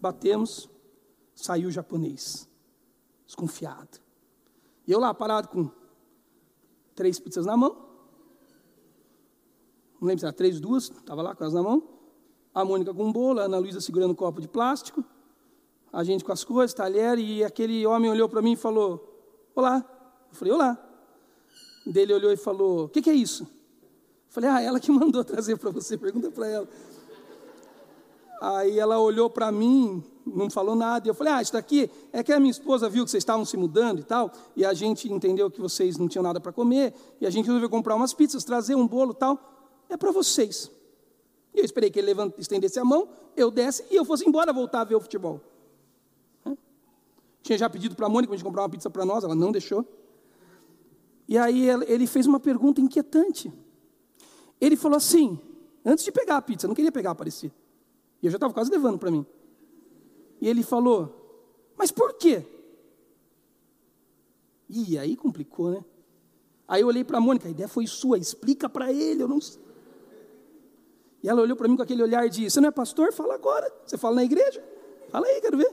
batemos, 0.00 0.70
saiu 1.34 1.68
o 1.68 1.72
japonês, 1.72 2.48
desconfiado. 3.30 4.00
E 4.86 4.92
eu 4.92 4.98
lá 4.98 5.14
parado 5.14 5.48
com 5.48 5.70
três 6.96 7.20
pizzas 7.20 7.46
na 7.46 7.56
mão, 7.56 7.76
não 10.00 10.08
lembro 10.08 10.18
se 10.18 10.26
era 10.26 10.32
três, 10.32 10.58
duas, 10.58 10.90
estava 10.90 11.22
lá 11.22 11.34
com 11.34 11.44
elas 11.44 11.54
na 11.54 11.62
mão, 11.62 11.82
a 12.52 12.64
Mônica 12.64 12.92
com 12.92 13.04
um 13.04 13.12
bolo, 13.12 13.38
a 13.38 13.44
Ana 13.44 13.58
Luísa 13.58 13.80
segurando 13.80 14.10
um 14.10 14.14
copo 14.14 14.40
de 14.40 14.48
plástico, 14.48 15.04
a 15.92 16.02
gente 16.02 16.24
com 16.24 16.32
as 16.32 16.42
coisas, 16.42 16.74
talher, 16.74 17.18
e 17.18 17.44
aquele 17.44 17.86
homem 17.86 18.10
olhou 18.10 18.28
para 18.28 18.42
mim 18.42 18.52
e 18.52 18.56
falou, 18.56 19.22
olá. 19.54 19.84
Eu 20.30 20.36
falei, 20.36 20.54
olá. 20.54 20.78
Dele 21.86 22.12
olhou 22.14 22.32
e 22.32 22.36
falou, 22.36 22.84
o 22.84 22.88
que, 22.88 23.02
que 23.02 23.10
é 23.10 23.14
isso? 23.14 23.46
Falei, 24.28 24.50
ah, 24.50 24.60
ela 24.60 24.80
que 24.80 24.90
mandou 24.92 25.24
trazer 25.24 25.56
para 25.56 25.70
você, 25.70 25.96
pergunta 25.96 26.30
para 26.30 26.48
ela. 26.48 26.68
Aí 28.40 28.78
ela 28.78 28.98
olhou 28.98 29.28
para 29.28 29.52
mim, 29.52 30.02
não 30.26 30.48
falou 30.48 30.74
nada, 30.74 31.06
e 31.06 31.10
eu 31.10 31.14
falei, 31.14 31.34
ah, 31.34 31.42
isso 31.42 31.52
daqui 31.52 31.90
é 32.10 32.22
que 32.22 32.32
a 32.32 32.40
minha 32.40 32.50
esposa 32.50 32.88
viu 32.88 33.04
que 33.04 33.10
vocês 33.10 33.20
estavam 33.20 33.44
se 33.44 33.54
mudando 33.54 34.00
e 34.00 34.02
tal, 34.02 34.32
e 34.56 34.64
a 34.64 34.72
gente 34.72 35.12
entendeu 35.12 35.50
que 35.50 35.60
vocês 35.60 35.98
não 35.98 36.08
tinham 36.08 36.22
nada 36.22 36.40
para 36.40 36.50
comer, 36.50 36.94
e 37.20 37.26
a 37.26 37.30
gente 37.30 37.44
resolveu 37.44 37.68
comprar 37.68 37.94
umas 37.94 38.14
pizzas, 38.14 38.42
trazer 38.42 38.74
um 38.74 38.88
bolo 38.88 39.12
e 39.12 39.16
tal, 39.16 39.38
é 39.90 39.96
para 39.96 40.10
vocês. 40.10 40.70
E 41.52 41.58
eu 41.58 41.64
esperei 41.64 41.90
que 41.90 41.98
ele 41.98 42.06
levante, 42.06 42.40
estendesse 42.40 42.78
a 42.78 42.84
mão, 42.84 43.08
eu 43.36 43.50
desse 43.50 43.84
e 43.90 43.96
eu 43.96 44.04
fosse 44.06 44.26
embora 44.26 44.52
voltar 44.52 44.80
a 44.80 44.84
ver 44.84 44.94
o 44.94 45.00
futebol. 45.00 45.40
Tinha 47.42 47.58
já 47.58 47.68
pedido 47.68 47.94
para 47.94 48.06
a 48.06 48.08
Mônica 48.08 48.32
a 48.32 48.36
gente 48.36 48.44
comprar 48.44 48.62
uma 48.62 48.68
pizza 48.70 48.88
para 48.88 49.04
nós, 49.04 49.22
ela 49.22 49.34
não 49.34 49.52
deixou. 49.52 49.84
E 51.28 51.36
aí 51.36 51.68
ele 51.68 52.06
fez 52.06 52.26
uma 52.26 52.40
pergunta 52.40 52.80
inquietante. 52.80 53.52
Ele 54.60 54.76
falou 54.76 54.96
assim, 54.96 55.38
antes 55.84 56.04
de 56.04 56.12
pegar 56.12 56.36
a 56.36 56.42
pizza, 56.42 56.66
não 56.66 56.74
queria 56.74 56.92
pegar, 56.92 57.14
parecia. 57.14 57.52
E 58.22 58.26
eu 58.26 58.30
já 58.30 58.36
estava 58.36 58.52
quase 58.52 58.70
levando 58.70 58.98
para 58.98 59.10
mim. 59.10 59.24
E 60.40 60.48
ele 60.48 60.62
falou, 60.62 61.72
mas 61.76 61.90
por 61.90 62.14
quê? 62.14 62.44
E 64.68 64.98
aí 64.98 65.16
complicou, 65.16 65.70
né? 65.70 65.84
Aí 66.68 66.82
eu 66.82 66.86
olhei 66.86 67.02
para 67.02 67.18
a 67.18 67.20
Mônica, 67.20 67.48
a 67.48 67.50
ideia 67.50 67.68
foi 67.68 67.86
sua, 67.86 68.16
explica 68.16 68.68
para 68.68 68.92
ele, 68.92 69.22
eu 69.22 69.28
não 69.28 69.40
sei. 69.40 69.60
E 71.22 71.28
ela 71.28 71.42
olhou 71.42 71.56
para 71.56 71.68
mim 71.68 71.76
com 71.76 71.82
aquele 71.82 72.02
olhar 72.02 72.28
de: 72.28 72.48
Você 72.48 72.60
não 72.60 72.68
é 72.68 72.72
pastor? 72.72 73.12
Fala 73.12 73.34
agora. 73.34 73.70
Você 73.84 73.98
fala 73.98 74.16
na 74.16 74.24
igreja? 74.24 74.62
Fala 75.10 75.26
aí, 75.26 75.40
quero 75.40 75.56
ver. 75.56 75.70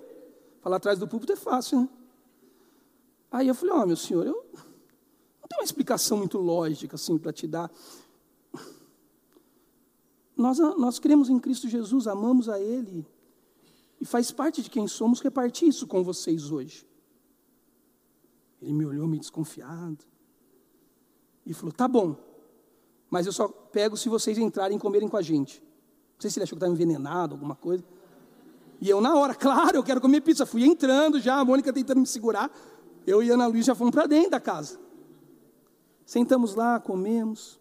Falar 0.61 0.77
atrás 0.77 0.99
do 0.99 1.07
púlpito 1.07 1.33
é 1.33 1.35
fácil, 1.35 1.81
né? 1.81 1.89
Aí 3.31 3.47
eu 3.47 3.55
falei: 3.55 3.75
Ó, 3.75 3.83
oh, 3.83 3.85
meu 3.85 3.95
senhor, 3.95 4.25
eu 4.25 4.33
não 4.33 5.47
tenho 5.47 5.61
uma 5.61 5.63
explicação 5.63 6.17
muito 6.17 6.37
lógica 6.37 6.95
assim 6.95 7.17
para 7.17 7.31
te 7.31 7.47
dar. 7.47 7.71
Nós, 10.37 10.59
nós 10.59 10.99
cremos 10.99 11.29
em 11.29 11.39
Cristo 11.39 11.67
Jesus, 11.67 12.05
amamos 12.05 12.47
a 12.47 12.59
Ele, 12.59 13.05
e 13.99 14.05
faz 14.05 14.31
parte 14.31 14.61
de 14.61 14.69
quem 14.69 14.87
somos 14.87 15.19
repartir 15.19 15.67
isso 15.67 15.87
com 15.87 16.03
vocês 16.03 16.51
hoje. 16.51 16.85
Ele 18.61 18.73
me 18.73 18.85
olhou 18.85 19.07
meio 19.07 19.19
desconfiado 19.19 20.05
e 21.45 21.53
falou: 21.53 21.71
Tá 21.71 21.87
bom, 21.87 22.15
mas 23.09 23.25
eu 23.25 23.31
só 23.33 23.47
pego 23.47 23.97
se 23.97 24.09
vocês 24.09 24.37
entrarem 24.37 24.77
e 24.77 24.79
comerem 24.79 25.09
com 25.09 25.17
a 25.17 25.21
gente. 25.21 25.61
Não 26.13 26.21
sei 26.21 26.29
se 26.29 26.37
ele 26.37 26.43
achou 26.43 26.55
que 26.55 26.63
estava 26.63 26.73
envenenado, 26.73 27.33
alguma 27.35 27.55
coisa. 27.55 27.83
E 28.79 28.89
eu, 28.89 29.01
na 29.01 29.15
hora, 29.15 29.33
claro, 29.35 29.77
eu 29.77 29.83
quero 29.83 29.99
comer 29.99 30.21
pizza. 30.21 30.45
Fui 30.45 30.63
entrando 30.63 31.19
já, 31.19 31.39
a 31.39 31.45
Mônica 31.45 31.73
tentando 31.73 31.99
me 31.99 32.07
segurar. 32.07 32.51
Eu 33.05 33.23
e 33.23 33.29
Ana 33.29 33.47
Luiz 33.47 33.65
já 33.65 33.73
fomos 33.73 33.91
para 33.91 34.05
dentro 34.05 34.31
da 34.31 34.39
casa. 34.39 34.79
Sentamos 36.05 36.55
lá, 36.55 36.79
comemos. 36.79 37.59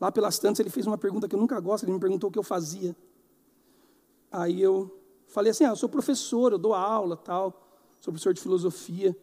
Lá 0.00 0.10
pelas 0.10 0.38
tantas, 0.38 0.60
ele 0.60 0.70
fez 0.70 0.86
uma 0.86 0.96
pergunta 0.96 1.28
que 1.28 1.34
eu 1.34 1.40
nunca 1.40 1.60
gosto, 1.60 1.84
ele 1.84 1.92
me 1.92 2.00
perguntou 2.00 2.30
o 2.30 2.32
que 2.32 2.38
eu 2.38 2.42
fazia. 2.42 2.96
Aí 4.32 4.60
eu 4.60 4.90
falei 5.26 5.50
assim: 5.50 5.64
ah, 5.64 5.70
eu 5.70 5.76
sou 5.76 5.88
professor, 5.88 6.52
eu 6.52 6.58
dou 6.58 6.72
aula, 6.72 7.16
tal, 7.16 7.52
sou 8.00 8.12
professor 8.12 8.32
de 8.32 8.40
filosofia 8.40 9.16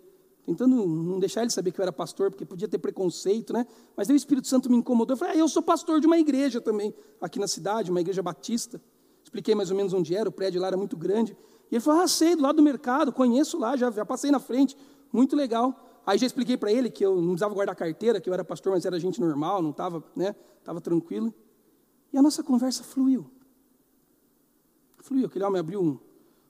tentando 0.48 0.78
não 0.88 1.20
deixar 1.20 1.42
ele 1.42 1.52
saber 1.52 1.74
que 1.74 1.80
eu 1.82 1.84
era 1.84 1.92
pastor, 1.92 2.32
porque 2.32 2.46
podia 2.46 2.70
ter 2.70 2.78
preconceito, 2.78 3.52
né? 3.52 3.68
Mas 3.98 4.10
aí 4.10 4.16
o 4.16 4.18
Espírito 4.18 4.48
Santo 4.48 4.70
me 4.70 4.78
incomodou. 4.78 5.14
Eu 5.14 5.18
falei, 5.18 5.36
ah, 5.36 5.38
eu 5.38 5.48
sou 5.50 5.62
pastor 5.62 6.00
de 6.00 6.08
uma 6.08 6.18
igreja 6.18 6.62
também, 6.62 6.96
aqui 7.20 7.38
na 7.38 7.50
cidade, 7.50 7.92
uma 7.92 8.00
igreja 8.00 8.24
batista. 8.24 8.82
Expliquei 9.22 9.54
mais 9.54 9.72
ou 9.72 9.76
menos 9.76 9.92
onde 9.92 10.16
era, 10.16 10.30
o 10.30 10.32
prédio 10.32 10.62
lá 10.62 10.68
era 10.68 10.78
muito 10.78 10.96
grande. 10.96 11.36
E 11.70 11.76
ele 11.76 11.82
falou, 11.82 12.00
ah, 12.00 12.08
sei, 12.08 12.34
do 12.34 12.44
lado 12.44 12.56
do 12.56 12.64
mercado, 12.64 13.12
conheço 13.12 13.60
lá, 13.60 13.76
já, 13.76 13.92
já 13.92 14.06
passei 14.06 14.32
na 14.32 14.40
frente, 14.40 14.78
muito 15.12 15.36
legal. 15.36 15.87
Aí 16.08 16.18
já 16.18 16.26
expliquei 16.26 16.58
para 16.58 16.72
ele 16.72 16.90
que 16.90 17.06
eu 17.06 17.18
não 17.18 17.28
precisava 17.30 17.54
guardar 17.54 17.76
carteira, 17.76 18.20
que 18.20 18.28
eu 18.28 18.34
era 18.34 18.44
pastor, 18.44 18.72
mas 18.74 18.84
era 18.84 19.00
gente 19.00 19.22
normal, 19.22 19.62
não 19.62 19.70
estava, 19.70 20.04
né? 20.16 20.36
Estava 20.58 20.82
tranquilo. 20.82 21.32
E 22.12 22.18
a 22.18 22.22
nossa 22.22 22.42
conversa 22.42 22.84
fluiu. 22.84 23.30
Fluiu. 24.98 25.28
Aquele 25.28 25.44
homem 25.44 25.60
abriu 25.60 25.82
um, 25.82 26.00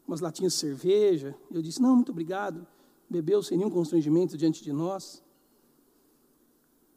umas 0.08 0.22
latinhas 0.22 0.54
de 0.54 0.60
cerveja. 0.60 1.36
Eu 1.52 1.62
disse, 1.62 1.82
não, 1.82 1.96
muito 1.96 2.13
obrigado 2.13 2.65
bebeu 3.10 3.41
sem 3.41 3.58
nenhum 3.58 3.70
constrangimento 3.70 4.38
diante 4.38 4.63
de 4.63 4.74
nós. 4.74 5.24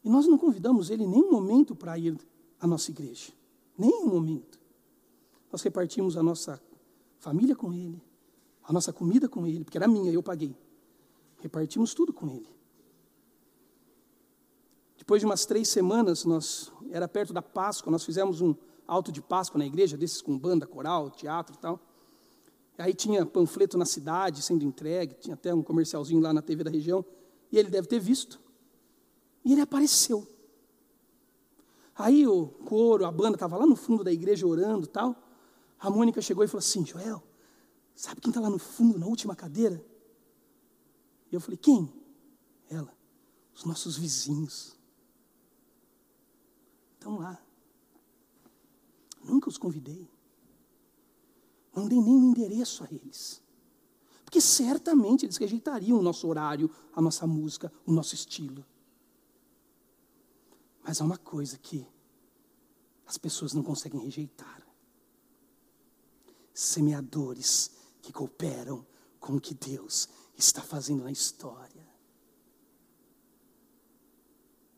E 0.03 0.09
nós 0.09 0.27
não 0.27 0.37
convidamos 0.37 0.89
ele 0.89 1.05
nenhum 1.05 1.31
momento 1.31 1.75
para 1.75 1.97
ir 1.97 2.17
à 2.59 2.67
nossa 2.67 2.91
igreja. 2.91 3.31
Nenhum 3.77 4.07
momento. 4.07 4.59
Nós 5.51 5.61
repartimos 5.61 6.17
a 6.17 6.23
nossa 6.23 6.61
família 7.19 7.55
com 7.55 7.71
ele, 7.71 8.01
a 8.63 8.73
nossa 8.73 8.91
comida 8.91 9.29
com 9.29 9.45
ele, 9.45 9.63
porque 9.63 9.77
era 9.77 9.87
minha, 9.87 10.11
eu 10.11 10.23
paguei. 10.23 10.55
Repartimos 11.41 11.93
tudo 11.93 12.13
com 12.13 12.29
ele. 12.29 12.49
Depois 14.97 15.19
de 15.19 15.25
umas 15.25 15.45
três 15.45 15.67
semanas, 15.67 16.23
nós 16.23 16.71
era 16.91 17.07
perto 17.07 17.33
da 17.33 17.41
Páscoa, 17.41 17.91
nós 17.91 18.05
fizemos 18.05 18.39
um 18.39 18.55
alto 18.87 19.11
de 19.11 19.21
Páscoa 19.21 19.57
na 19.57 19.65
igreja, 19.65 19.97
desses 19.97 20.21
com 20.21 20.37
banda, 20.37 20.67
coral, 20.67 21.09
teatro 21.09 21.55
e 21.55 21.57
tal. 21.57 21.79
Aí 22.77 22.93
tinha 22.93 23.25
panfleto 23.25 23.77
na 23.77 23.85
cidade 23.85 24.41
sendo 24.41 24.63
entregue, 24.63 25.15
tinha 25.15 25.33
até 25.33 25.53
um 25.53 25.63
comercialzinho 25.63 26.21
lá 26.21 26.31
na 26.31 26.41
TV 26.41 26.63
da 26.63 26.69
região, 26.69 27.03
e 27.51 27.57
ele 27.57 27.69
deve 27.69 27.87
ter 27.87 27.99
visto. 27.99 28.39
E 29.43 29.51
ele 29.51 29.61
apareceu. 29.61 30.27
Aí 31.95 32.27
o 32.27 32.47
coro, 32.47 33.05
a 33.05 33.11
banda 33.11 33.35
estava 33.35 33.57
lá 33.57 33.65
no 33.65 33.75
fundo 33.75 34.03
da 34.03 34.11
igreja 34.11 34.45
orando 34.47 34.87
tal. 34.87 35.15
A 35.79 35.89
Mônica 35.89 36.21
chegou 36.21 36.43
e 36.43 36.47
falou 36.47 36.59
assim: 36.59 36.85
Joel, 36.85 37.21
sabe 37.95 38.21
quem 38.21 38.29
está 38.29 38.39
lá 38.39 38.49
no 38.49 38.59
fundo, 38.59 38.97
na 38.99 39.07
última 39.07 39.35
cadeira? 39.35 39.83
E 41.31 41.35
eu 41.35 41.39
falei: 41.39 41.57
quem? 41.57 41.91
Ela, 42.69 42.93
os 43.55 43.63
nossos 43.63 43.97
vizinhos. 43.97 44.75
Estão 46.93 47.17
lá. 47.17 47.41
Nunca 49.23 49.49
os 49.49 49.57
convidei. 49.57 50.09
Não 51.73 51.87
dei 51.87 51.99
nem 51.99 52.13
endereço 52.13 52.83
a 52.83 52.87
eles. 52.91 53.41
Porque 54.25 54.41
certamente 54.41 55.25
eles 55.25 55.37
rejeitariam 55.37 55.97
o 55.97 56.01
nosso 56.01 56.27
horário, 56.27 56.69
a 56.93 57.01
nossa 57.01 57.25
música, 57.25 57.71
o 57.85 57.91
nosso 57.91 58.13
estilo. 58.13 58.65
Mas 60.83 61.01
há 61.01 61.05
uma 61.05 61.17
coisa 61.17 61.57
que 61.57 61.87
as 63.05 63.17
pessoas 63.17 63.53
não 63.53 63.63
conseguem 63.63 64.01
rejeitar: 64.01 64.65
semeadores 66.53 67.71
que 68.01 68.11
cooperam 68.11 68.85
com 69.19 69.35
o 69.35 69.41
que 69.41 69.53
Deus 69.53 70.09
está 70.41 70.61
fazendo 70.61 71.03
na 71.03 71.11
história. 71.11 71.87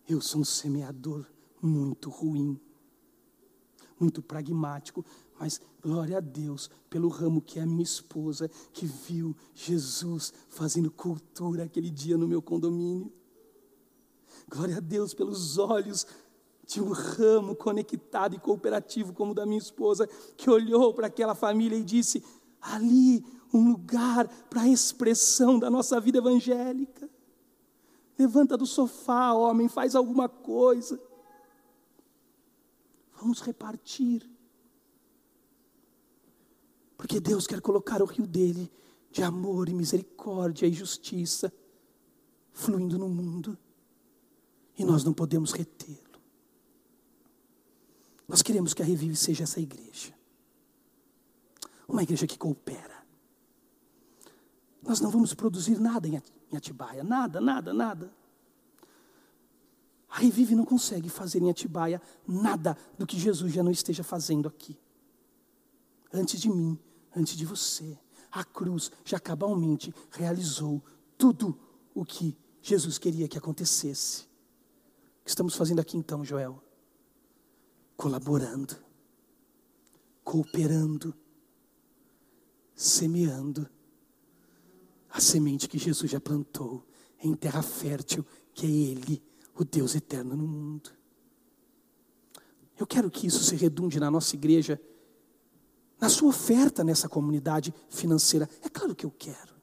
Eu 0.08 0.21
sou 0.21 0.41
um 0.41 0.45
semeador 0.45 1.26
muito 1.62 2.10
ruim, 2.10 2.60
muito 3.97 4.21
pragmático, 4.21 5.06
mas 5.39 5.62
glória 5.82 6.17
a 6.17 6.21
Deus 6.21 6.69
pelo 6.89 7.08
ramo 7.08 7.41
que 7.41 7.58
é 7.58 7.63
a 7.63 7.65
minha 7.65 7.84
esposa, 7.84 8.49
que 8.73 8.86
viu 8.86 9.36
Jesus 9.56 10.34
fazendo 10.49 10.91
cultura 10.91 11.63
aquele 11.63 11.89
dia 11.89 12.17
no 12.17 12.28
meu 12.28 12.41
condomínio. 12.41 13.12
Glória 14.49 14.78
a 14.78 14.82
Deus 14.82 15.13
pelos 15.13 15.58
olhos 15.58 16.06
de 16.67 16.82
um 16.82 16.91
ramo 16.91 17.56
conectado 17.56 18.36
e 18.36 18.39
cooperativo 18.39 19.13
como 19.13 19.32
o 19.32 19.36
da 19.36 19.45
minha 19.45 19.58
esposa, 19.58 20.08
que 20.36 20.49
olhou 20.49 20.93
para 20.93 21.08
aquela 21.08 21.36
família 21.36 21.78
e 21.78 21.84
disse: 21.84 22.23
ali 22.62 23.23
um 23.54 23.70
lugar 23.70 24.28
para 24.50 24.62
a 24.62 24.68
expressão 24.68 25.60
da 25.60 25.70
nossa 25.70 26.00
vida 26.00 26.18
evangélica. 26.18 27.08
Levanta 28.18 28.58
do 28.58 28.66
sofá, 28.66 29.34
homem, 29.34 29.70
faz 29.70 29.96
alguma 29.96 30.28
coisa. 30.28 31.00
Vamos 33.20 33.42
repartir. 33.42 34.28
Porque 36.98 37.20
Deus 37.20 37.46
quer 37.46 37.62
colocar 37.62 38.02
o 38.02 38.06
rio 38.06 38.26
dele 38.26 38.72
de 39.12 39.22
amor 39.22 39.70
e 39.70 39.74
misericórdia 39.74 40.66
e 40.66 40.74
justiça 40.74 41.54
fluindo 42.52 42.98
no 42.98 43.08
mundo. 43.08 43.58
E 44.78 44.84
nós 44.84 45.04
não 45.04 45.13
podemos 45.13 45.52
retê-lo. 45.52 46.00
Nós 48.28 48.42
queremos 48.42 48.74
que 48.74 48.82
a 48.82 48.86
Revive 48.86 49.16
seja 49.16 49.44
essa 49.44 49.60
igreja. 49.60 50.13
Uma 51.88 52.02
igreja 52.02 52.26
que 52.26 52.38
coopera. 52.38 52.92
Nós 54.86 55.00
não 55.00 55.10
vamos 55.10 55.34
produzir 55.34 55.80
nada 55.80 56.08
em 56.08 56.22
Atibaia, 56.56 57.04
nada, 57.04 57.39
nada, 57.39 57.74
nada. 57.74 58.13
A 60.10 60.19
Revive 60.19 60.56
não 60.56 60.65
consegue 60.65 61.10
fazer 61.10 61.41
em 61.41 61.50
Atibaia 61.50 62.02
nada 62.28 62.78
do 62.98 63.08
que 63.08 63.17
Jesus 63.17 63.52
já 63.54 63.63
não 63.63 63.72
esteja 63.72 64.04
fazendo 64.04 64.48
aqui. 64.48 64.78
Antes 66.12 66.39
de 66.39 66.50
mim, 66.50 66.78
antes 67.15 67.36
de 67.36 67.46
você, 67.46 67.98
a 68.32 68.43
cruz 68.43 68.91
já 69.04 69.19
cabalmente 69.19 69.93
realizou 70.12 70.84
tudo 71.17 71.58
o 71.96 72.06
que 72.06 72.38
Jesus 72.62 72.98
queria 72.98 73.28
que 73.28 73.38
acontecesse. 73.38 74.24
O 75.22 75.24
que 75.24 75.30
estamos 75.30 75.56
fazendo 75.56 75.80
aqui 75.80 75.98
então, 75.98 76.24
Joel? 76.24 76.62
Colaborando, 77.96 78.76
cooperando, 80.24 81.15
semeando 82.76 83.69
a 85.13 85.21
semente 85.21 85.69
que 85.69 85.78
Jesus 85.78 86.12
já 86.12 86.19
plantou 86.19 86.84
em 87.23 87.36
terra 87.36 87.62
fértil, 87.62 88.26
que 88.52 88.65
é 88.65 88.69
Ele, 88.69 89.21
o 89.56 89.63
Deus 89.63 89.93
eterno 89.93 90.36
no 90.36 90.47
mundo. 90.47 90.89
Eu 92.78 92.88
quero 92.88 93.12
que 93.12 93.28
isso 93.28 93.43
se 93.43 93.56
redunde 93.56 93.99
na 93.99 94.10
nossa 94.10 94.36
igreja, 94.36 94.82
na 96.02 96.10
sua 96.10 96.30
oferta 96.30 96.84
nessa 96.84 97.08
comunidade 97.08 97.71
financeira. 97.89 98.49
É 98.63 98.67
claro 98.67 98.95
que 98.95 99.06
eu 99.06 99.12
quero. 99.12 99.54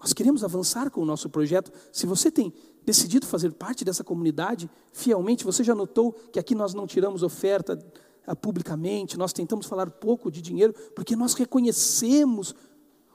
Nós 0.00 0.12
queremos 0.12 0.44
avançar 0.44 0.90
com 0.90 1.02
o 1.02 1.04
nosso 1.04 1.28
projeto. 1.28 1.72
Se 1.92 2.06
você 2.06 2.30
tem 2.30 2.54
decidido 2.86 3.26
fazer 3.26 3.52
parte 3.52 3.84
dessa 3.84 4.04
comunidade 4.04 4.70
fielmente, 4.92 5.44
você 5.44 5.64
já 5.64 5.74
notou 5.74 6.12
que 6.12 6.38
aqui 6.38 6.54
nós 6.54 6.72
não 6.72 6.86
tiramos 6.86 7.24
oferta 7.24 7.76
ah, 8.24 8.36
publicamente, 8.36 9.18
nós 9.18 9.32
tentamos 9.32 9.66
falar 9.66 9.90
pouco 9.90 10.30
de 10.30 10.40
dinheiro, 10.40 10.72
porque 10.94 11.16
nós 11.16 11.34
reconhecemos 11.34 12.54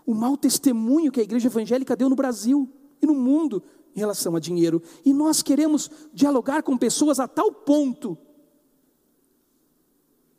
o 0.05 0.13
mau 0.13 0.35
testemunho 0.37 1.11
que 1.11 1.19
a 1.19 1.23
igreja 1.23 1.47
evangélica 1.47 1.95
deu 1.95 2.09
no 2.09 2.15
Brasil 2.15 2.69
e 3.01 3.05
no 3.05 3.13
mundo 3.13 3.63
em 3.95 3.99
relação 3.99 4.35
a 4.35 4.39
dinheiro. 4.39 4.81
E 5.05 5.13
nós 5.13 5.41
queremos 5.41 5.89
dialogar 6.13 6.63
com 6.63 6.77
pessoas 6.77 7.19
a 7.19 7.27
tal 7.27 7.51
ponto 7.51 8.17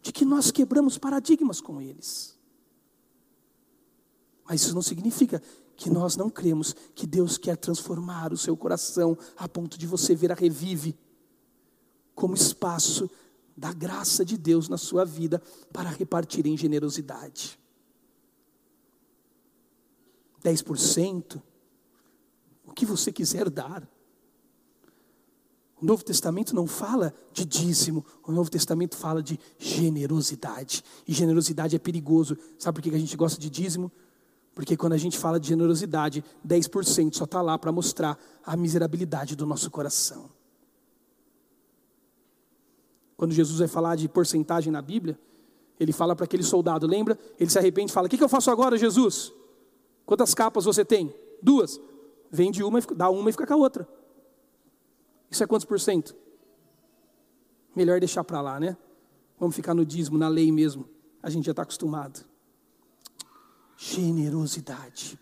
de 0.03 0.13
que 0.13 0.25
nós 0.25 0.51
quebramos 0.51 0.99
paradigmas 0.99 1.61
com 1.61 1.81
eles. 1.81 2.39
Mas 4.45 4.63
isso 4.63 4.75
não 4.75 4.83
significa 4.83 5.41
que 5.77 5.89
nós 5.89 6.17
não 6.17 6.29
cremos 6.29 6.75
que 6.95 7.07
Deus 7.07 7.39
quer 7.39 7.57
transformar 7.57 8.33
o 8.33 8.37
seu 8.37 8.57
coração 8.57 9.17
a 9.37 9.49
ponto 9.49 9.79
de 9.79 9.87
você 9.87 10.15
ver 10.15 10.31
a 10.31 10.35
revive 10.35 10.95
como 12.15 12.35
espaço 12.35 13.11
da 13.57 13.73
graça 13.73 14.25
de 14.25 14.37
Deus 14.37 14.69
na 14.69 14.77
sua 14.77 15.05
vida 15.05 15.43
para 15.73 15.89
repartir 15.91 16.47
em 16.47 16.57
generosidade. 16.57 17.59
10%, 20.45 21.41
o 22.67 22.73
que 22.73 22.85
você 22.85 23.11
quiser 23.11 23.49
dar. 23.49 23.89
O 25.81 25.85
Novo 25.85 26.05
Testamento 26.05 26.55
não 26.55 26.67
fala 26.67 27.15
de 27.33 27.45
dízimo, 27.45 28.05
o 28.23 28.31
Novo 28.31 28.51
Testamento 28.51 28.97
fala 28.97 29.23
de 29.23 29.39
generosidade. 29.59 30.85
E 31.09 31.13
generosidade 31.13 31.75
é 31.75 31.79
perigoso. 31.79 32.37
Sabe 32.59 32.77
por 32.77 32.83
que 32.83 32.95
a 32.95 32.99
gente 32.99 33.17
gosta 33.17 33.41
de 33.41 33.51
dízimo? 33.51 33.91
Porque 34.55 34.77
quando 34.77 34.93
a 34.93 34.97
gente 34.97 35.19
fala 35.19 35.41
de 35.41 35.49
generosidade, 35.49 36.23
10% 36.47 37.15
só 37.15 37.25
está 37.25 37.43
lá 37.43 37.59
para 37.59 37.73
mostrar 37.73 38.19
a 38.45 38.57
miserabilidade 38.57 39.35
do 39.35 39.45
nosso 39.45 39.71
coração. 39.71 40.31
Quando 43.17 43.33
Jesus 43.33 43.59
vai 43.59 43.69
falar 43.69 43.97
de 43.97 44.09
porcentagem 44.09 44.73
na 44.73 44.83
Bíblia, 44.83 45.19
ele 45.79 45.93
fala 45.93 46.15
para 46.15 46.25
aquele 46.25 46.43
soldado, 46.43 46.87
lembra? 46.87 47.19
Ele 47.39 47.51
se 47.51 47.59
arrepende 47.59 47.91
e 47.91 47.95
fala: 47.95 48.07
O 48.07 48.11
que, 48.11 48.17
que 48.17 48.25
eu 48.25 48.29
faço 48.29 48.51
agora, 48.51 48.77
Jesus? 48.77 49.33
Quantas 50.07 50.35
capas 50.35 50.65
você 50.65 50.85
tem? 50.85 51.15
Duas. 51.43 51.81
Vende 52.31 52.63
uma, 52.63 52.81
dá 52.81 53.11
uma 53.11 53.31
e 53.31 53.33
fica 53.33 53.47
com 53.47 53.55
a 53.55 53.57
outra. 53.57 53.89
Isso 55.31 55.43
é 55.43 55.47
quantos 55.47 55.65
por 55.65 55.81
cento? 55.81 56.15
Melhor 57.75 57.99
deixar 57.99 58.23
para 58.25 58.41
lá, 58.41 58.61
né? 58.61 58.77
Vamos 59.39 59.57
ficar 59.57 59.75
no 59.75 59.85
dízimo, 59.85 60.17
na 60.17 60.29
lei 60.29 60.53
mesmo. 60.53 60.89
A 61.23 61.31
gente 61.31 61.45
já 61.45 61.51
está 61.51 61.63
acostumado. 61.63 62.25
Generosidade. 63.77 65.19